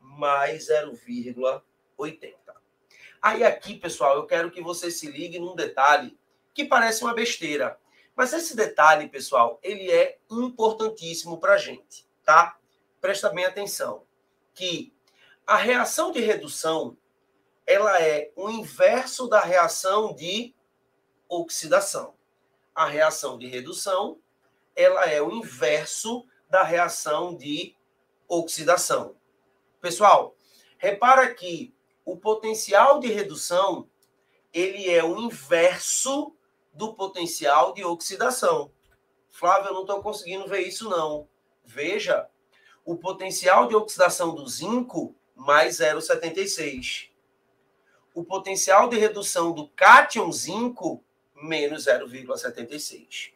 [0.01, 2.35] mais 0,80.
[3.23, 6.19] Aí aqui, pessoal, eu quero que você se ligue num detalhe
[6.57, 7.79] que parece uma besteira,
[8.17, 12.57] mas esse detalhe, pessoal, ele é importantíssimo para a gente, tá?
[12.99, 14.07] Presta bem atenção,
[14.55, 14.91] que
[15.47, 16.97] a reação de redução,
[17.67, 20.55] ela é o inverso da reação de
[21.29, 22.15] oxidação.
[22.75, 24.19] A reação de redução,
[24.75, 27.77] ela é o inverso da reação de
[28.27, 29.15] oxidação.
[29.79, 30.35] Pessoal,
[30.79, 33.91] repara que o potencial de redução,
[34.55, 36.36] ele é o inverso
[36.77, 38.71] do potencial de oxidação.
[39.31, 41.27] Flávio, eu não estou conseguindo ver isso, não.
[41.65, 42.29] Veja,
[42.85, 47.09] o potencial de oxidação do zinco, mais 0,76.
[48.15, 51.03] O potencial de redução do cátion zinco,
[51.35, 53.33] menos 0,76.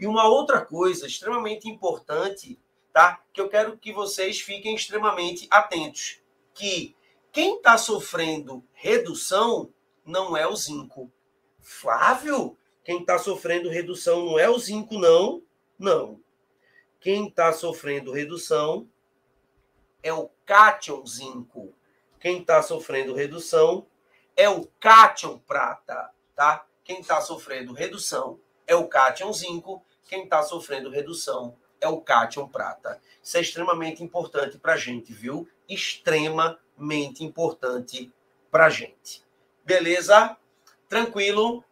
[0.00, 2.58] E uma outra coisa extremamente importante,
[2.92, 3.22] tá?
[3.32, 6.20] Que eu quero que vocês fiquem extremamente atentos,
[6.54, 6.96] que
[7.32, 9.72] quem está sofrendo redução
[10.04, 11.10] não é o zinco.
[11.60, 12.56] Flávio,
[12.88, 15.42] quem está sofrendo redução não é o zinco, não.
[15.78, 16.18] Não.
[16.98, 18.88] Quem está sofrendo redução
[20.02, 21.74] é o cátion zinco.
[22.18, 23.86] Quem está sofrendo redução
[24.34, 26.64] é o cátion prata, tá?
[26.82, 32.48] quem está sofrendo redução é o cátion zinco, quem está sofrendo redução é o cátion
[32.48, 33.02] prata.
[33.22, 35.46] Isso é extremamente importante para a gente, viu?
[35.68, 38.10] Extremamente importante
[38.50, 39.22] para a gente.
[39.62, 40.38] Beleza?
[40.88, 41.62] Tranquilo?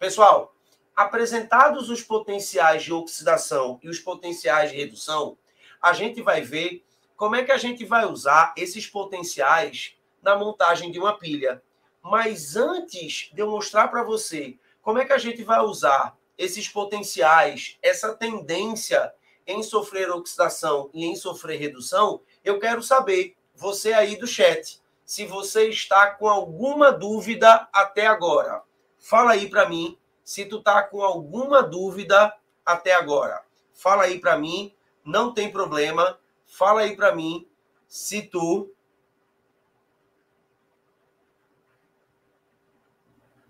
[0.00, 0.53] Pessoal,
[0.94, 5.36] apresentados os potenciais de oxidação e os potenciais de redução,
[5.82, 6.84] a gente vai ver
[7.16, 11.62] como é que a gente vai usar esses potenciais na montagem de uma pilha.
[12.02, 16.68] Mas antes de eu mostrar para você como é que a gente vai usar esses
[16.68, 19.12] potenciais, essa tendência
[19.46, 25.26] em sofrer oxidação e em sofrer redução, eu quero saber, você aí do chat, se
[25.26, 28.62] você está com alguma dúvida até agora.
[28.98, 32.34] Fala aí para mim se tu tá com alguma dúvida
[32.64, 33.44] até agora.
[33.74, 36.18] Fala aí para mim, não tem problema.
[36.46, 37.46] Fala aí para mim
[37.86, 38.74] se tu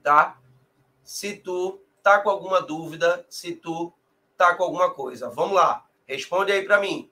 [0.03, 0.39] tá?
[1.03, 3.93] Se tu tá com alguma dúvida, se tu
[4.37, 5.31] tá com alguma coisa.
[5.31, 5.87] Vamos lá.
[6.07, 7.11] Responde aí para mim.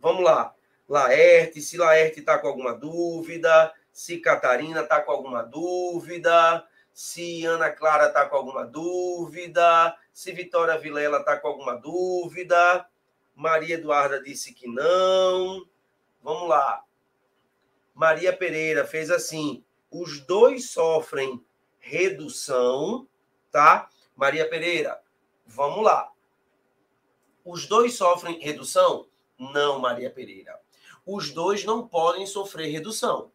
[0.00, 0.54] Vamos lá.
[0.88, 6.66] Laerte, se Laerte tá com alguma dúvida, se Catarina tá com alguma dúvida,
[7.00, 12.86] se Ana Clara tá com alguma dúvida, se Vitória Vilela tá com alguma dúvida.
[13.34, 15.66] Maria Eduarda disse que não.
[16.22, 16.84] Vamos lá.
[17.94, 21.42] Maria Pereira fez assim: os dois sofrem
[21.78, 23.08] redução,
[23.50, 23.88] tá?
[24.14, 25.00] Maria Pereira,
[25.46, 26.12] vamos lá.
[27.42, 29.08] Os dois sofrem redução?
[29.38, 30.60] Não, Maria Pereira.
[31.06, 33.32] Os dois não podem sofrer redução.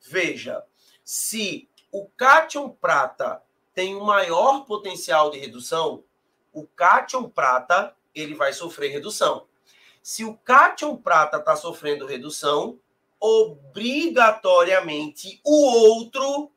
[0.00, 0.66] Veja,
[1.04, 6.04] se o cátion prata tem um maior potencial de redução,
[6.52, 9.46] o cátion prata ele vai sofrer redução.
[10.02, 12.78] Se o cátion prata está sofrendo redução,
[13.18, 16.52] obrigatoriamente o outro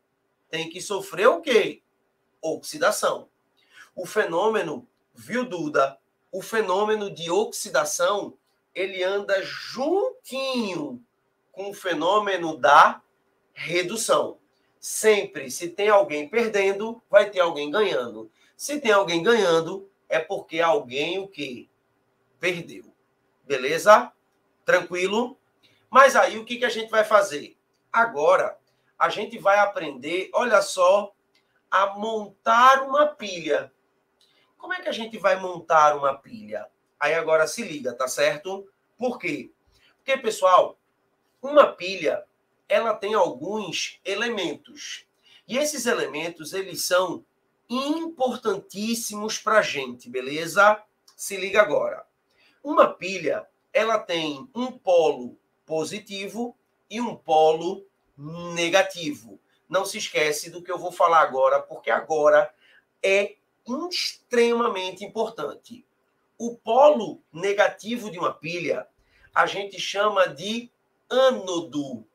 [0.50, 1.82] tem que sofrer o quê?
[2.42, 3.30] Oxidação.
[3.96, 5.98] O fenômeno, viu, Duda?
[6.34, 8.34] O fenômeno de oxidação,
[8.76, 11.02] ele anda juntinho
[11.54, 13.02] com o fenômeno da
[13.54, 14.39] redução.
[14.80, 18.32] Sempre, se tem alguém perdendo, vai ter alguém ganhando.
[18.56, 21.68] Se tem alguém ganhando, é porque alguém o quê?
[22.40, 22.86] Perdeu.
[23.44, 24.12] Beleza?
[24.64, 25.38] Tranquilo?
[25.90, 27.58] Mas aí o que, que a gente vai fazer?
[27.92, 28.58] Agora,
[28.98, 31.14] a gente vai aprender, olha só,
[31.70, 33.72] a montar uma pilha.
[34.58, 36.68] Como é que a gente vai montar uma pilha?
[37.00, 38.70] Aí agora se liga, tá certo?
[38.98, 39.52] Por quê?
[39.98, 40.78] Porque, pessoal,
[41.42, 42.26] uma pilha,
[42.70, 45.06] ela tem alguns elementos.
[45.48, 47.26] E esses elementos, eles são
[47.68, 50.82] importantíssimos para a gente, beleza?
[51.18, 52.06] Se liga agora.
[52.64, 56.56] Uma pilha, ela tem um polo positivo
[56.90, 57.86] e um polo
[58.54, 59.40] negativo.
[59.68, 62.54] Não se esquece do que eu vou falar agora, porque agora
[63.04, 63.36] é
[63.68, 65.86] extremamente importante.
[66.38, 68.88] O polo negativo de uma pilha
[69.34, 70.72] a gente chama de
[71.10, 72.06] ânodo.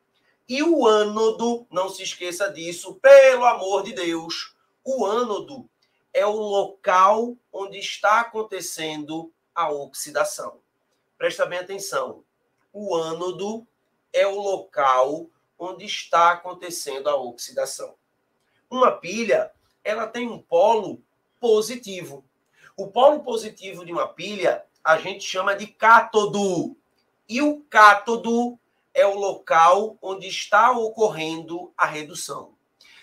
[0.49, 4.55] E o ânodo, não se esqueça disso, pelo amor de Deus,
[4.85, 5.69] o ânodo
[6.13, 10.61] é o local onde está acontecendo a oxidação.
[11.17, 12.25] Presta bem atenção
[12.75, 13.65] o ânodo
[14.13, 17.95] é o local onde está acontecendo a oxidação.
[18.69, 19.53] Uma pilha,
[19.85, 21.01] ela tem um polo
[21.39, 22.25] positivo.
[22.77, 26.77] O polo positivo de uma pilha a gente chama de cátodo.
[27.29, 28.59] E o cátodo
[28.95, 32.55] é o local onde está ocorrendo a redução.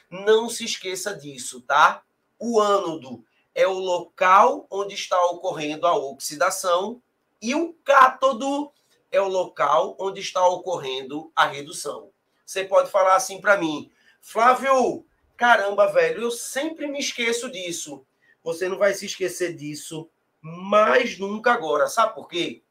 [0.10, 2.02] Não se esqueça disso, tá?
[2.40, 3.24] O ânodo
[3.54, 7.02] é o local onde está ocorrendo a oxidação
[7.42, 8.72] e o cátodo
[9.12, 12.10] é o local onde está ocorrendo a redução.
[12.46, 18.06] Você pode falar assim para mim, Flávio, caramba, velho, eu sempre me esqueço disso.
[18.44, 20.10] Você não vai se esquecer disso
[20.42, 21.88] mais nunca agora.
[21.88, 22.64] Sabe por quê?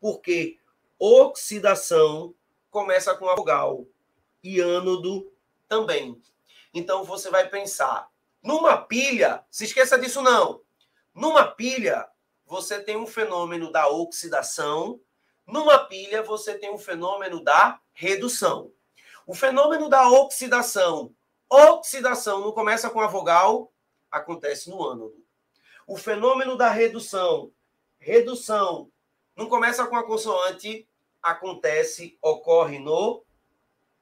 [0.00, 0.58] Porque
[1.04, 2.32] oxidação
[2.70, 3.84] começa com a vogal
[4.40, 5.32] e ânodo
[5.66, 6.22] também.
[6.72, 8.08] Então você vai pensar,
[8.40, 10.60] numa pilha, se esqueça disso não.
[11.12, 12.08] Numa pilha,
[12.46, 15.00] você tem um fenômeno da oxidação
[15.44, 18.70] numa pilha, você tem um fenômeno da redução.
[19.26, 21.12] O fenômeno da oxidação.
[21.50, 23.72] Oxidação não começa com a vogal,
[24.08, 25.20] acontece no ânodo.
[25.84, 27.50] O fenômeno da redução.
[27.98, 28.88] Redução
[29.36, 30.86] não começa com a consoante,
[31.22, 33.24] acontece, ocorre no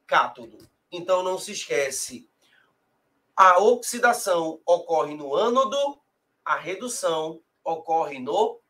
[0.07, 0.59] cátodo.
[0.91, 2.29] Então não se esquece.
[3.37, 6.01] A oxidação ocorre no ânodo,
[6.45, 8.61] a redução ocorre no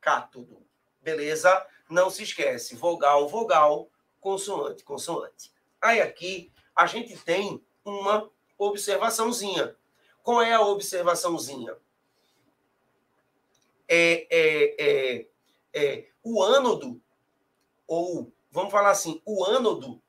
[0.00, 0.66] cátodo.
[1.02, 1.66] Beleza?
[1.88, 3.90] não se esquece, vogal, vogal,
[4.20, 5.52] consoante, consoante.
[5.80, 9.74] Aí aqui a gente tem uma observaçãozinha.
[10.22, 11.74] Qual é a observaçãozinha?
[13.88, 15.26] É, é, é,
[15.72, 17.00] é, o ânodo,
[17.88, 20.00] ou vamos falar assim, o ânodo,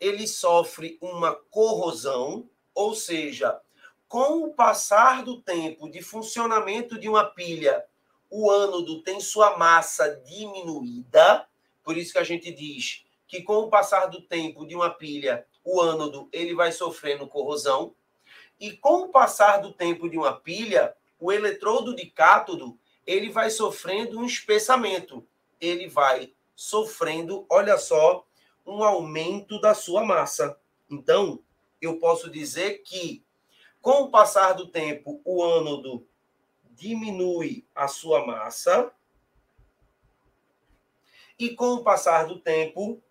[0.00, 3.60] ele sofre uma corrosão, ou seja,
[4.08, 7.84] com o passar do tempo de funcionamento de uma pilha,
[8.30, 11.46] o ânodo tem sua massa diminuída,
[11.82, 15.46] por isso que a gente diz que com o passar do tempo de uma pilha,
[15.64, 17.94] o ânodo ele vai sofrendo corrosão,
[18.60, 23.50] e com o passar do tempo de uma pilha, o eletrodo de cátodo ele vai
[23.50, 25.26] sofrendo um espessamento,
[25.60, 28.26] ele vai sofrendo, olha só,
[28.66, 30.58] um aumento da sua massa.
[30.90, 31.42] Então,
[31.80, 33.24] eu posso dizer que
[33.80, 36.06] com o passar do tempo, o ânodo
[36.70, 38.90] diminui a sua massa
[41.38, 43.02] e com o passar do tempo,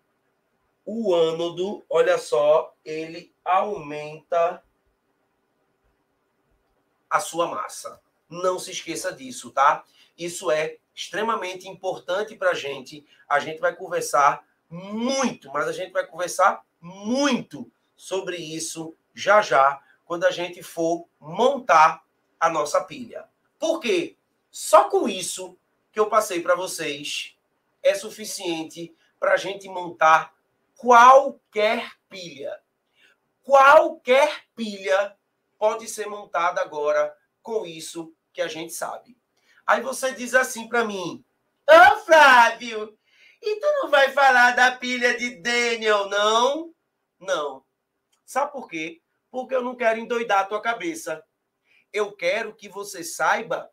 [0.84, 4.62] o ânodo, olha só, ele aumenta
[7.08, 8.00] a sua massa.
[8.28, 9.84] Não se esqueça disso, tá?
[10.18, 13.04] Isso é extremamente importante para a gente.
[13.28, 19.80] A gente vai conversar muito, mas a gente vai conversar muito sobre isso já já,
[20.04, 22.04] quando a gente for montar
[22.38, 23.24] a nossa pilha.
[23.58, 24.16] Por quê?
[24.50, 25.56] Só com isso
[25.90, 27.36] que eu passei para vocês
[27.82, 30.34] é suficiente para a gente montar
[30.76, 32.60] qualquer pilha.
[33.42, 35.16] Qualquer pilha
[35.58, 39.16] pode ser montada agora com isso que a gente sabe.
[39.66, 41.24] Aí você diz assim para mim:
[41.68, 42.98] Ô oh, Flávio,
[43.42, 46.74] e tu não vai falar da pilha de Daniel, não?
[47.18, 47.64] Não.
[48.24, 49.00] Sabe por quê?
[49.30, 51.22] Porque eu não quero endoidar a tua cabeça.
[51.92, 53.70] Eu quero que você saiba,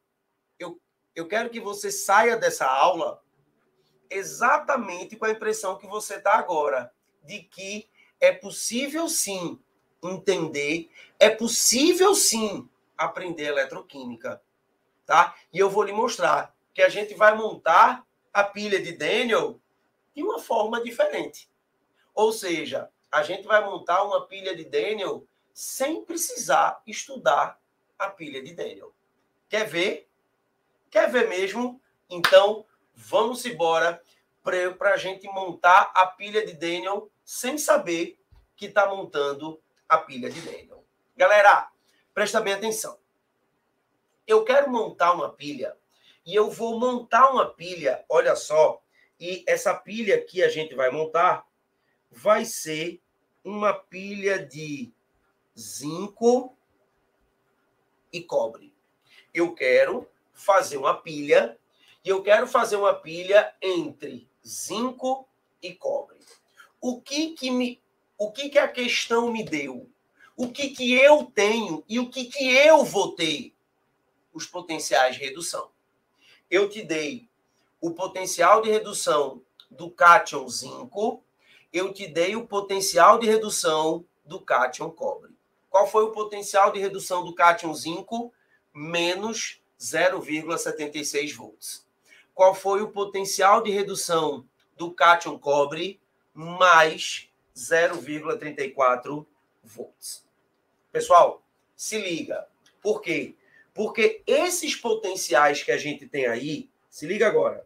[0.60, 0.80] eu,
[1.16, 3.22] eu quero que você saia dessa aula
[4.10, 6.92] exatamente com a impressão que você está agora,
[7.24, 7.90] de que
[8.20, 9.60] é possível sim
[10.04, 10.90] entender,
[11.20, 14.42] é possível sim aprender eletroquímica
[15.12, 15.36] tá?
[15.52, 19.60] E eu vou lhe mostrar que a gente vai montar a pilha de Daniel
[20.16, 21.52] de uma forma diferente.
[22.16, 27.60] Ou seja, a gente vai montar uma pilha de Daniel sem precisar estudar
[28.00, 28.96] a pilha de Daniel.
[29.50, 30.10] Quer ver?
[30.90, 31.82] Quer ver mesmo?
[32.10, 34.02] Então, vamos embora
[34.42, 38.18] para a gente montar a pilha de Daniel sem saber
[38.56, 40.86] que está montando a pilha de Daniel.
[41.18, 41.70] Galera,
[42.14, 43.01] presta bem atenção
[44.28, 45.76] eu quero montar uma pilha
[46.26, 48.82] e eu vou montar uma pilha, olha só,
[49.20, 51.46] e essa pilha que a gente vai montar
[52.10, 53.02] vai ser
[53.44, 54.92] uma pilha de
[55.58, 56.56] zinco
[58.12, 58.74] e cobre.
[59.34, 61.58] Eu quero fazer uma pilha
[62.04, 65.28] e eu quero fazer uma pilha entre zinco
[65.62, 66.18] e cobre.
[66.80, 67.82] O que que me
[68.18, 69.90] o que que a questão me deu?
[70.36, 73.54] O que que eu tenho e o que que eu vou ter?
[74.34, 75.70] Os potenciais de redução.
[76.50, 77.28] Eu te dei
[77.80, 81.24] o potencial de redução do cátion zinco,
[81.72, 85.32] eu te dei o potencial de redução do cátion cobre.
[85.70, 88.34] Qual foi o potencial de redução do cátion zinco?
[88.74, 91.88] Menos 0,76 volts.
[92.34, 96.00] Qual foi o potencial de redução do cátion cobre?
[96.34, 99.26] Mais 0,34
[99.64, 100.26] volts.
[100.92, 101.42] Pessoal,
[101.76, 102.48] se liga.
[102.82, 103.36] Por quê?
[103.74, 107.66] Porque esses potenciais que a gente tem aí, se liga agora,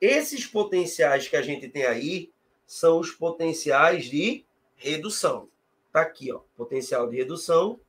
[0.00, 2.32] esses potenciais que a gente tem aí
[2.66, 4.44] são os potenciais de
[4.74, 5.48] redução.
[5.92, 7.80] Tá aqui, ó, potencial de redução,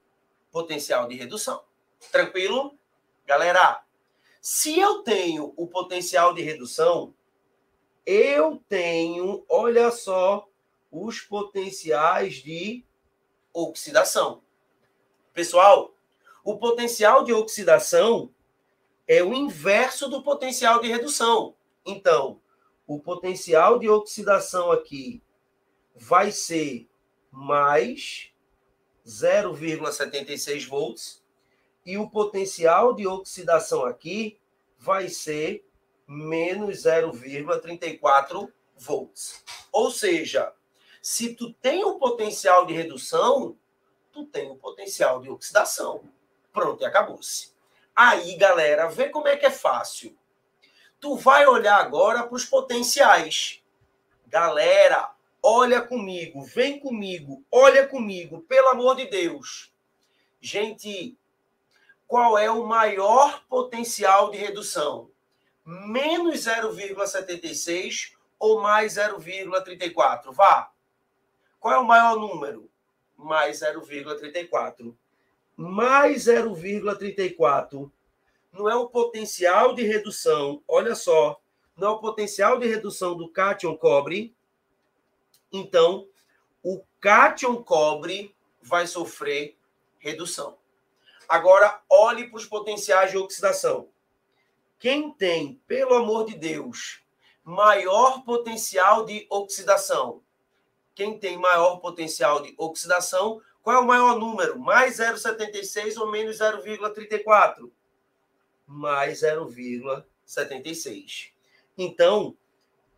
[0.51, 1.63] potencial de redução.
[2.11, 2.77] Tranquilo?
[3.25, 3.83] Galera,
[4.39, 7.13] se eu tenho o potencial de redução,
[8.05, 10.47] eu tenho, olha só,
[10.89, 12.85] os potenciais de
[13.53, 14.41] oxidação.
[15.33, 15.93] Pessoal,
[16.47, 18.33] o potencial de oxidação
[19.05, 21.53] é o inverso do potencial de redução.
[21.85, 22.39] Então,
[22.87, 25.21] o potencial de oxidação aqui
[25.93, 26.87] vai ser
[27.29, 28.31] mais
[29.05, 31.21] 0,76 volts
[31.85, 34.39] e o potencial de oxidação aqui
[34.79, 35.67] vai ser
[36.07, 39.43] menos 0,34 volts.
[39.69, 40.53] Ou seja,
[41.01, 43.57] se tu tem o potencial de redução,
[44.13, 46.15] tu tem o potencial de oxidação.
[46.57, 47.53] Pronto, e acabou-se.
[47.95, 50.17] Aí, galera, vê como é que é fácil.
[50.99, 53.63] Tu vai olhar agora para os potenciais.
[54.25, 55.11] Galera,
[55.43, 59.71] olha comigo, vem comigo, olha comigo, pelo amor de Deus.
[60.41, 61.15] Gente,
[62.07, 65.11] qual é o maior potencial de redução?
[65.63, 70.31] Menos 0,76 ou mais 0,34?
[70.31, 70.71] Vá.
[71.59, 72.67] Qual é o maior número?
[73.17, 74.95] mais 0,34.
[75.57, 77.91] Mais 0,34
[78.53, 81.41] não é o potencial de redução, olha só,
[81.75, 84.35] não é o potencial de redução do cátion cobre.
[85.51, 86.07] Então,
[86.63, 89.57] o cátion cobre vai sofrer
[89.99, 90.57] redução.
[91.27, 93.89] Agora, olhe para os potenciais de oxidação.
[94.79, 97.01] Quem tem, pelo amor de Deus,
[97.43, 100.21] maior potencial de oxidação?
[100.93, 103.41] Quem tem maior potencial de oxidação?
[103.67, 104.57] Qual é o maior número?
[104.57, 107.69] Mais 0,76 ou menos 0,34?
[108.65, 111.33] Mais 0,76.
[111.77, 112.37] Então,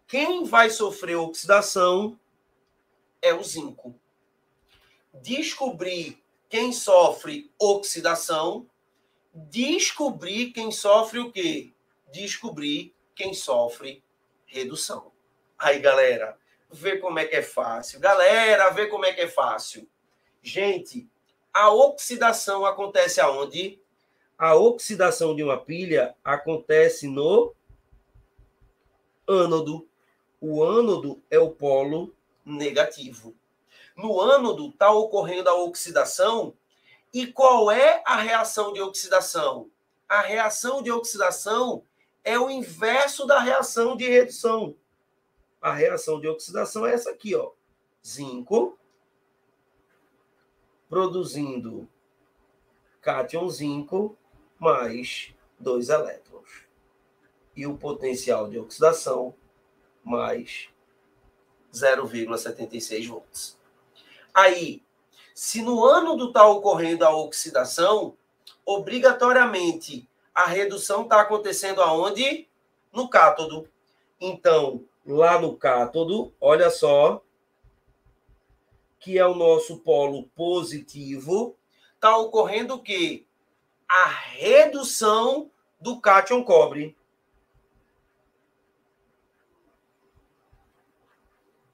[0.05, 2.19] quem vai sofrer oxidação
[3.19, 3.99] é o zinco.
[5.11, 8.69] Descobrir quem sofre oxidação,
[9.33, 11.73] descobrir quem sofre o quê?
[12.11, 14.03] Descobrir quem sofre
[14.45, 15.11] redução.
[15.57, 16.37] Aí, galera,
[16.69, 17.99] vê como é que é fácil.
[17.99, 19.89] Galera, vê como é que é fácil.
[20.41, 21.07] Gente,
[21.53, 23.79] a oxidação acontece aonde?
[24.37, 27.53] A oxidação de uma pilha acontece no
[29.27, 29.87] ânodo.
[30.39, 32.15] O ânodo é o polo
[32.45, 33.35] negativo.
[33.97, 36.53] No ânodo está ocorrendo a oxidação.
[37.13, 39.69] E qual é a reação de oxidação?
[40.07, 41.83] A reação de oxidação
[42.23, 44.75] é o inverso da reação de redução.
[45.61, 47.51] A reação de oxidação é essa aqui, ó.
[48.05, 48.78] Zinco
[50.89, 51.87] produzindo
[53.01, 54.17] cátion zinco
[54.57, 56.65] mais dois elétrons.
[57.55, 59.33] E o potencial de oxidação
[60.03, 60.69] mais
[61.73, 63.59] 0,76 volts.
[64.33, 64.81] Aí,
[65.35, 68.17] se no ânodo está ocorrendo a oxidação,
[68.65, 72.47] obrigatoriamente a redução está acontecendo aonde?
[72.91, 73.69] No cátodo.
[74.19, 77.21] Então, lá no cátodo, olha só,
[78.99, 81.57] que é o nosso polo positivo,
[81.95, 83.25] está ocorrendo o quê?
[83.87, 86.97] A redução do cátion cobre.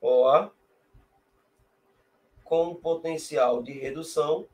[0.01, 0.49] Ó,
[2.43, 4.45] com potencial de redução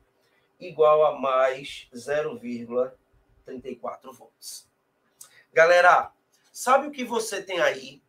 [0.58, 4.72] igual a mais 0,34 volts.
[5.52, 6.14] Galera,
[6.54, 8.02] sabe o que você tem aí?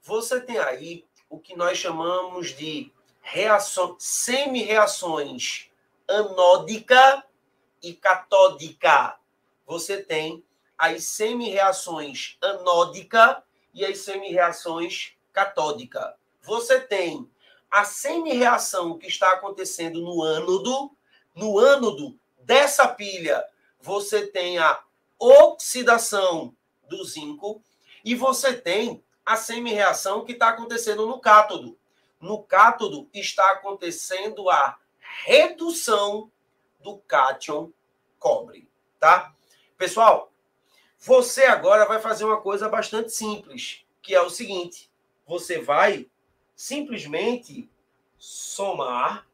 [0.00, 2.90] Você tem aí o que nós chamamos de
[3.30, 5.70] reação, semi-reações
[6.08, 7.22] anódica
[7.82, 9.18] e catódica.
[9.66, 10.42] Você tem
[10.78, 13.42] as semi-reações anódica
[13.74, 16.16] e as semi-reações catódica.
[16.42, 17.30] Você tem
[17.70, 20.90] a semi-reação que está acontecendo no ânodo,
[21.34, 23.44] no ânodo dessa pilha,
[23.78, 24.82] você tem a
[25.18, 26.54] oxidação
[26.88, 27.62] do zinco
[28.02, 31.77] e você tem a semi-reação que está acontecendo no cátodo.
[32.20, 34.78] No cátodo está acontecendo a
[35.24, 36.30] redução
[36.80, 37.72] do cátion
[38.18, 39.34] cobre, tá?
[39.76, 40.32] Pessoal,
[40.98, 44.90] você agora vai fazer uma coisa bastante simples, que é o seguinte:
[45.26, 46.10] você vai
[46.56, 47.70] simplesmente
[48.16, 49.28] somar,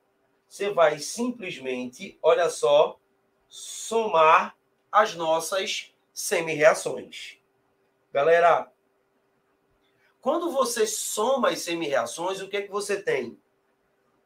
[0.46, 2.98] você vai simplesmente, olha só,
[3.48, 4.56] somar
[4.92, 7.38] as nossas semi-reações.
[8.12, 8.70] Galera,
[10.24, 13.38] quando você soma as semi-reações, o que, é que você tem?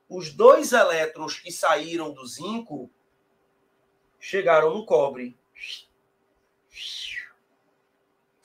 [0.09, 2.89] Os dois elétrons que saíram do zinco
[4.21, 5.37] chegaram no cobre.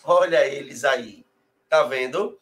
[0.03, 1.23] Olha eles aí.
[1.69, 2.39] Tá vendo?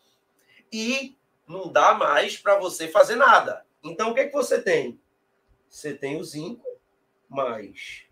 [0.71, 3.65] E não dá mais para você fazer nada.
[3.83, 4.97] Então, o que, é que você tem?
[5.67, 6.65] Você tem o zinco
[7.27, 8.05] mais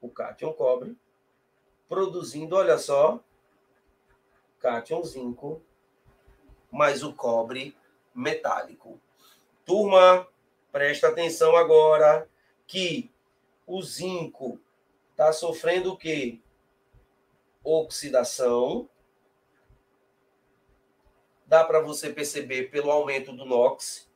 [0.00, 0.96] o cátion cobre,
[1.88, 3.18] produzindo, olha só,
[4.60, 5.60] cátion zinco
[6.70, 7.76] mais o cobre
[8.14, 9.00] metálico.
[9.64, 10.26] Turma,
[10.72, 12.28] presta atenção agora
[12.66, 13.10] que
[13.66, 14.60] o zinco
[15.10, 16.40] está sofrendo o quê?
[17.62, 18.88] Oxidação,
[21.46, 24.08] dá para você perceber pelo aumento do NOx.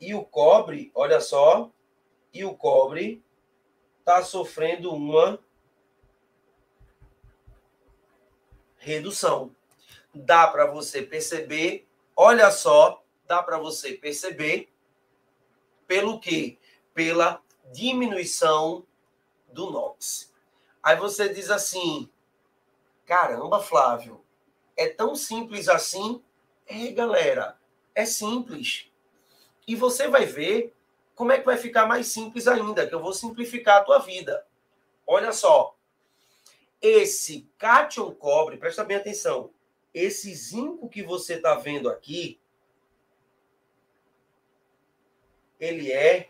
[0.00, 1.70] E o cobre, olha só,
[2.32, 3.22] e o cobre
[4.00, 5.38] está sofrendo uma
[8.78, 9.54] redução.
[10.14, 14.70] Dá para você perceber, olha só, dá para você perceber
[15.86, 16.58] pelo que?
[16.92, 17.42] Pela
[17.72, 18.86] diminuição
[19.48, 20.32] do NOx.
[20.82, 22.10] Aí você diz assim:
[23.06, 24.22] caramba, Flávio,
[24.76, 26.22] é tão simples assim?
[26.66, 27.58] É, galera,
[27.94, 28.90] é simples.
[29.66, 30.74] E você vai ver
[31.14, 34.46] como é que vai ficar mais simples ainda, que eu vou simplificar a tua vida.
[35.06, 35.76] Olha só.
[36.80, 39.50] Esse cátion cobre, presta bem atenção.
[39.94, 42.40] Esse zinco que você está vendo aqui,
[45.60, 46.28] ele é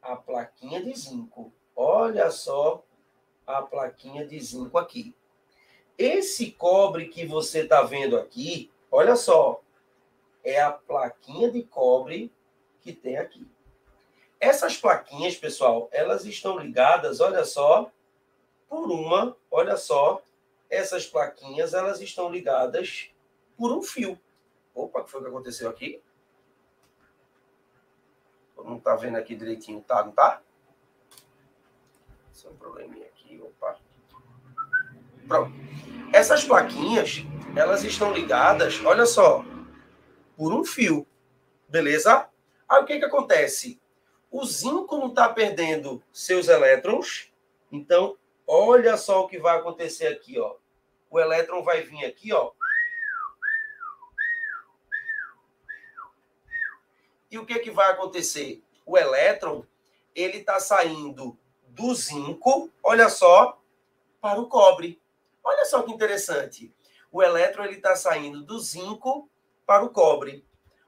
[0.00, 1.52] a plaquinha de zinco.
[1.76, 2.82] Olha só
[3.46, 5.14] a plaquinha de zinco aqui.
[5.96, 9.62] Esse cobre que você está vendo aqui, olha só,
[10.42, 12.32] é a plaquinha de cobre
[12.80, 13.46] que tem aqui.
[14.40, 17.92] Essas plaquinhas, pessoal, elas estão ligadas, olha só,
[18.68, 20.20] por uma, olha só,
[20.72, 23.10] essas plaquinhas, elas estão ligadas
[23.58, 24.18] por um fio.
[24.74, 26.02] Opa, o que foi que aconteceu aqui?
[28.56, 30.02] Não está vendo aqui direitinho, tá?
[30.02, 30.40] Não tá?
[32.32, 33.78] Só um probleminha aqui, opa.
[35.28, 35.52] Pronto.
[36.10, 37.18] Essas plaquinhas,
[37.54, 39.44] elas estão ligadas, olha só,
[40.36, 41.06] por um fio.
[41.68, 42.30] Beleza?
[42.66, 43.78] Aí o que que acontece?
[44.30, 47.30] O zinco não está perdendo seus elétrons,
[47.70, 48.16] então
[48.46, 50.61] olha só o que vai acontecer aqui, ó.
[51.12, 52.52] O elétron vai vir aqui, ó.
[57.30, 58.64] E o que que vai acontecer?
[58.86, 59.62] O elétron,
[60.14, 61.38] ele está saindo
[61.68, 63.60] do zinco, olha só,
[64.22, 64.98] para o cobre.
[65.44, 66.74] Olha só que interessante.
[67.10, 69.28] O elétron ele está saindo do zinco
[69.66, 70.46] para o cobre.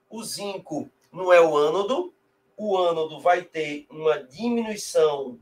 [0.09, 2.15] O zinco não é o ânodo,
[2.57, 5.39] o ânodo vai ter uma diminuição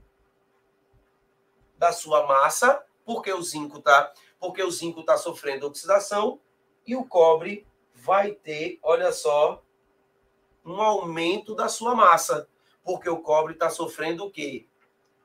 [1.78, 4.12] da sua massa, porque o zinco está
[4.42, 6.40] porque o zinco está sofrendo oxidação,
[6.84, 7.64] e o cobre
[7.94, 9.62] vai ter, olha só,
[10.64, 12.48] um aumento da sua massa,
[12.82, 14.66] porque o cobre está sofrendo o quê?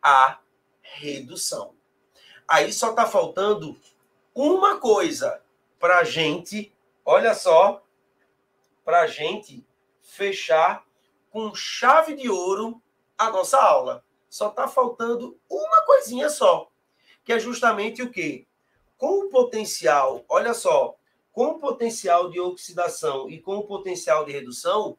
[0.03, 0.38] A
[0.84, 1.74] redução.
[2.47, 3.76] Aí só está faltando
[4.36, 5.41] uma coisa
[5.80, 6.72] para a gente,
[7.03, 7.84] olha só,
[8.86, 9.65] para a gente
[9.99, 10.86] fechar
[11.32, 12.80] com chave de ouro
[13.18, 14.05] a nossa aula.
[14.30, 16.70] Só está faltando uma coisinha só,
[17.26, 18.45] que é justamente o quê?
[18.98, 20.95] Com o potencial, olha só,
[21.32, 24.98] com o potencial de oxidação e com o potencial de redução,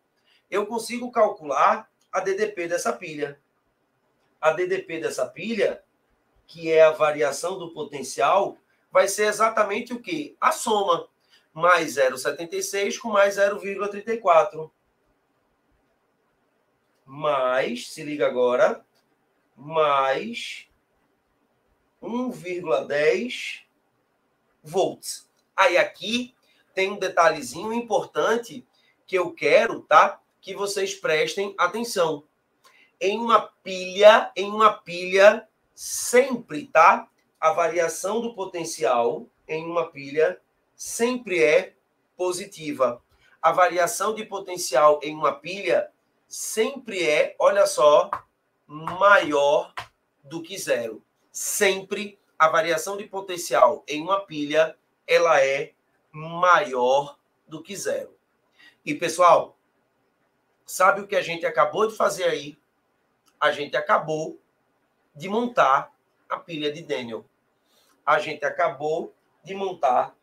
[0.50, 3.40] eu consigo calcular a DDP dessa pilha.
[4.40, 5.82] A DDP dessa pilha,
[6.46, 8.56] que é a variação do potencial,
[8.90, 10.36] vai ser exatamente o quê?
[10.40, 11.08] A soma.
[11.52, 14.70] Mais 0,76 com mais 0,34
[17.08, 18.84] mais, se liga agora,
[19.56, 20.68] mais
[22.02, 23.62] 1,10
[24.68, 25.28] volts.
[25.56, 26.34] Aí aqui
[26.74, 28.64] tem um detalhezinho importante
[29.06, 30.20] que eu quero, tá?
[30.40, 32.24] Que vocês prestem atenção.
[33.00, 37.08] Em uma pilha, em uma pilha sempre, tá?
[37.40, 40.40] A variação do potencial em uma pilha
[40.76, 41.74] sempre é
[42.16, 43.02] positiva.
[43.40, 45.90] A variação de potencial em uma pilha
[46.26, 48.10] sempre é, olha só,
[48.66, 49.72] maior
[50.22, 51.02] do que zero.
[51.32, 54.76] Sempre a variação de potencial em uma pilha
[55.06, 55.72] ela é
[56.12, 58.16] maior do que zero.
[58.84, 59.56] E pessoal,
[60.64, 62.58] sabe o que a gente acabou de fazer aí?
[63.40, 64.40] A gente acabou
[65.14, 65.92] de montar
[66.28, 67.24] a pilha de Daniel.
[68.06, 70.14] A gente acabou de montar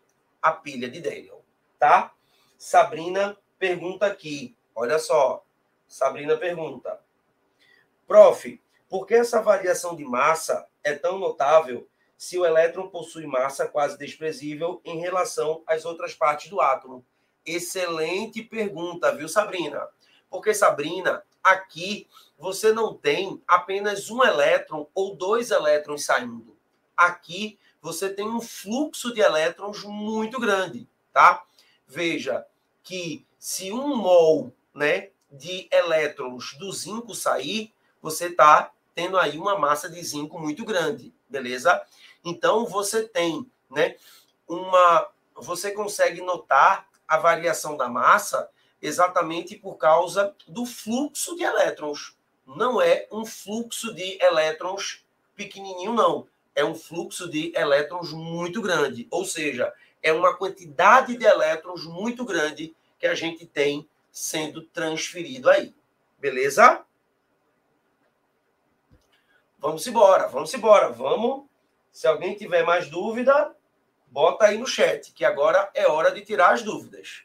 [0.42, 1.44] a pilha de Daniel,
[1.80, 2.14] tá?
[2.58, 5.44] Sabrina pergunta aqui, olha só,
[5.88, 7.02] Sabrina pergunta:
[8.08, 11.88] Prof, por que essa variação de massa é tão notável
[12.18, 17.06] se o elétron possui massa quase desprezível em relação às outras partes do átomo?
[17.46, 19.88] Excelente pergunta, viu, Sabrina?
[20.30, 22.08] Porque, Sabrina, aqui
[22.38, 26.58] você não tem apenas um elétron ou dois elétrons saindo.
[26.98, 31.44] Aqui você tem um fluxo de elétrons muito grande, tá?
[31.88, 32.46] Veja
[32.84, 39.58] que se um mol, né, de elétrons do zinco sair, você está tendo aí uma
[39.58, 41.82] massa de zinco muito grande, beleza?
[42.26, 43.96] Então você tem, né,
[44.48, 48.50] uma você consegue notar a variação da massa
[48.82, 52.18] exatamente por causa do fluxo de elétrons.
[52.46, 55.06] Não é um fluxo de elétrons
[55.36, 61.26] pequenininho não, é um fluxo de elétrons muito grande, ou seja, é uma quantidade de
[61.26, 65.74] elétrons muito grande que a gente tem sendo transferido aí.
[66.18, 66.86] Beleza?
[69.60, 70.90] Vamos embora, vamos embora.
[70.90, 71.46] Vamos.
[71.96, 73.56] Se alguém tiver mais dúvida,
[74.08, 77.25] bota aí no chat, que agora é hora de tirar as dúvidas.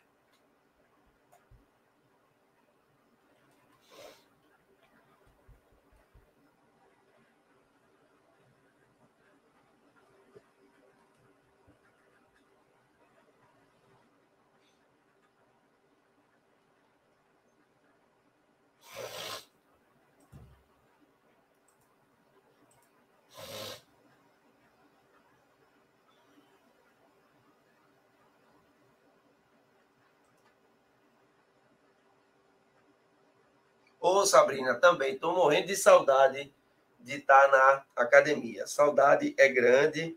[34.00, 36.50] Ô, Sabrina, também estou morrendo de saudade
[36.98, 38.66] de estar tá na academia.
[38.66, 40.16] Saudade é grande,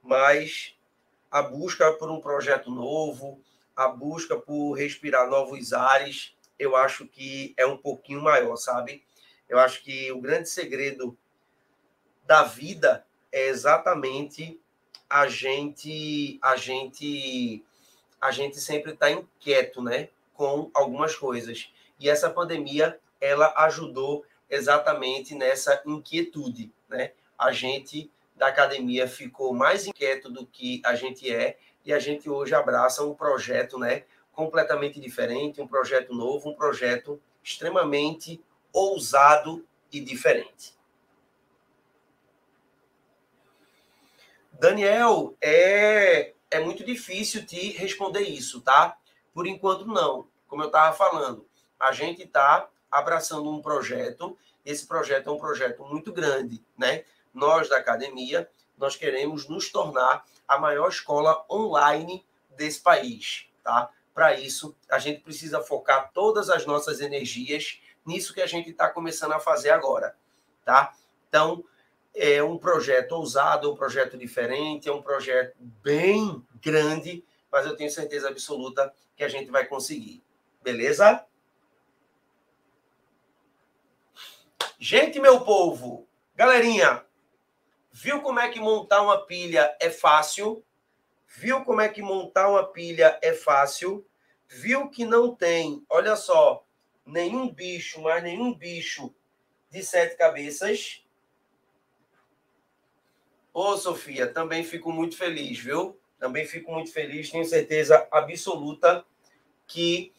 [0.00, 0.76] mas
[1.28, 3.42] a busca por um projeto novo,
[3.74, 9.04] a busca por respirar novos ares, eu acho que é um pouquinho maior, sabe?
[9.48, 11.18] Eu acho que o grande segredo
[12.24, 14.60] da vida é exatamente
[15.08, 17.64] a gente a gente
[18.20, 21.72] a gente sempre está inquieto, né, com algumas coisas.
[22.00, 27.12] E essa pandemia ela ajudou exatamente nessa inquietude, né?
[27.38, 32.28] A gente da academia ficou mais inquieto do que a gente é e a gente
[32.28, 38.42] hoje abraça um projeto, né, completamente diferente, um projeto novo, um projeto extremamente
[38.72, 40.74] ousado e diferente.
[44.52, 48.96] Daniel, é, é muito difícil te responder isso, tá?
[49.34, 50.28] Por enquanto, não.
[50.46, 51.46] Como eu estava falando,
[51.80, 54.36] a gente está abraçando um projeto.
[54.64, 57.04] Esse projeto é um projeto muito grande, né?
[57.32, 63.90] Nós da academia, nós queremos nos tornar a maior escola online desse país, tá?
[64.12, 68.88] Para isso, a gente precisa focar todas as nossas energias nisso que a gente está
[68.88, 70.16] começando a fazer agora,
[70.64, 70.92] tá?
[71.28, 71.64] Então,
[72.14, 77.90] é um projeto ousado, um projeto diferente, é um projeto bem grande, mas eu tenho
[77.90, 80.22] certeza absoluta que a gente vai conseguir.
[80.62, 81.24] Beleza?
[84.82, 87.04] Gente, meu povo, galerinha,
[87.92, 90.64] viu como é que montar uma pilha é fácil?
[91.28, 94.06] Viu como é que montar uma pilha é fácil?
[94.48, 96.64] Viu que não tem, olha só,
[97.04, 99.14] nenhum bicho, mais nenhum bicho
[99.70, 101.04] de sete cabeças?
[103.52, 106.00] Ô, Sofia, também fico muito feliz, viu?
[106.18, 109.04] Também fico muito feliz, tenho certeza absoluta
[109.66, 110.10] que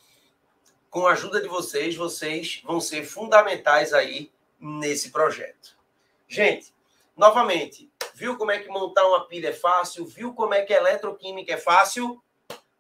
[0.88, 4.32] com a ajuda de vocês, vocês vão ser fundamentais aí
[4.62, 5.76] nesse projeto.
[6.28, 6.74] Gente,
[7.18, 10.06] novamente, viu como é que montar uma pilha é fácil?
[10.06, 12.24] Viu como é que eletroquímica é fácil?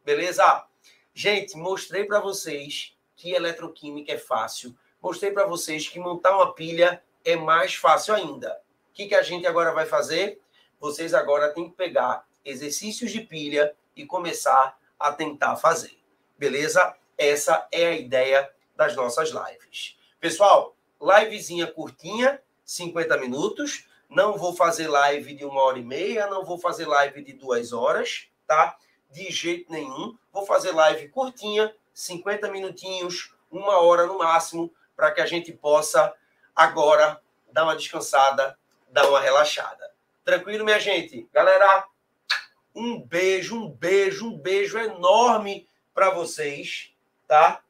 [0.05, 0.65] Beleza?
[1.13, 4.77] Gente, mostrei para vocês que eletroquímica é fácil.
[5.01, 8.61] Mostrei para vocês que montar uma pilha é mais fácil ainda.
[8.89, 10.39] O que, que a gente agora vai fazer?
[10.79, 15.97] Vocês agora têm que pegar exercícios de pilha e começar a tentar fazer.
[16.37, 16.95] Beleza?
[17.17, 19.97] Essa é a ideia das nossas lives.
[20.19, 23.87] Pessoal, livezinha curtinha, 50 minutos.
[24.09, 27.73] Não vou fazer live de uma hora e meia, não vou fazer live de duas
[27.73, 28.77] horas, tá?
[29.09, 30.17] De jeito nenhum.
[30.31, 36.13] Vou fazer live curtinha, 50 minutinhos, uma hora no máximo, para que a gente possa
[36.55, 37.21] agora
[37.51, 38.57] dar uma descansada
[38.91, 39.91] dar uma relaxada.
[40.23, 41.27] Tranquilo, minha gente?
[41.33, 41.85] Galera,
[42.75, 46.93] um beijo, um beijo, um beijo enorme para vocês,
[47.27, 47.61] tá?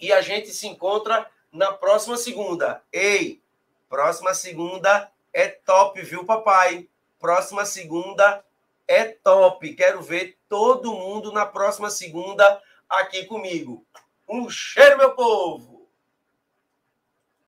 [0.00, 2.82] E a gente se encontra na próxima segunda.
[2.92, 3.42] Ei,
[3.88, 6.88] próxima segunda é top, viu, papai?
[7.18, 8.44] Próxima segunda
[8.86, 9.74] é top.
[9.74, 13.84] Quero ver todo mundo na próxima segunda aqui comigo.
[14.28, 15.75] Um cheiro, meu povo!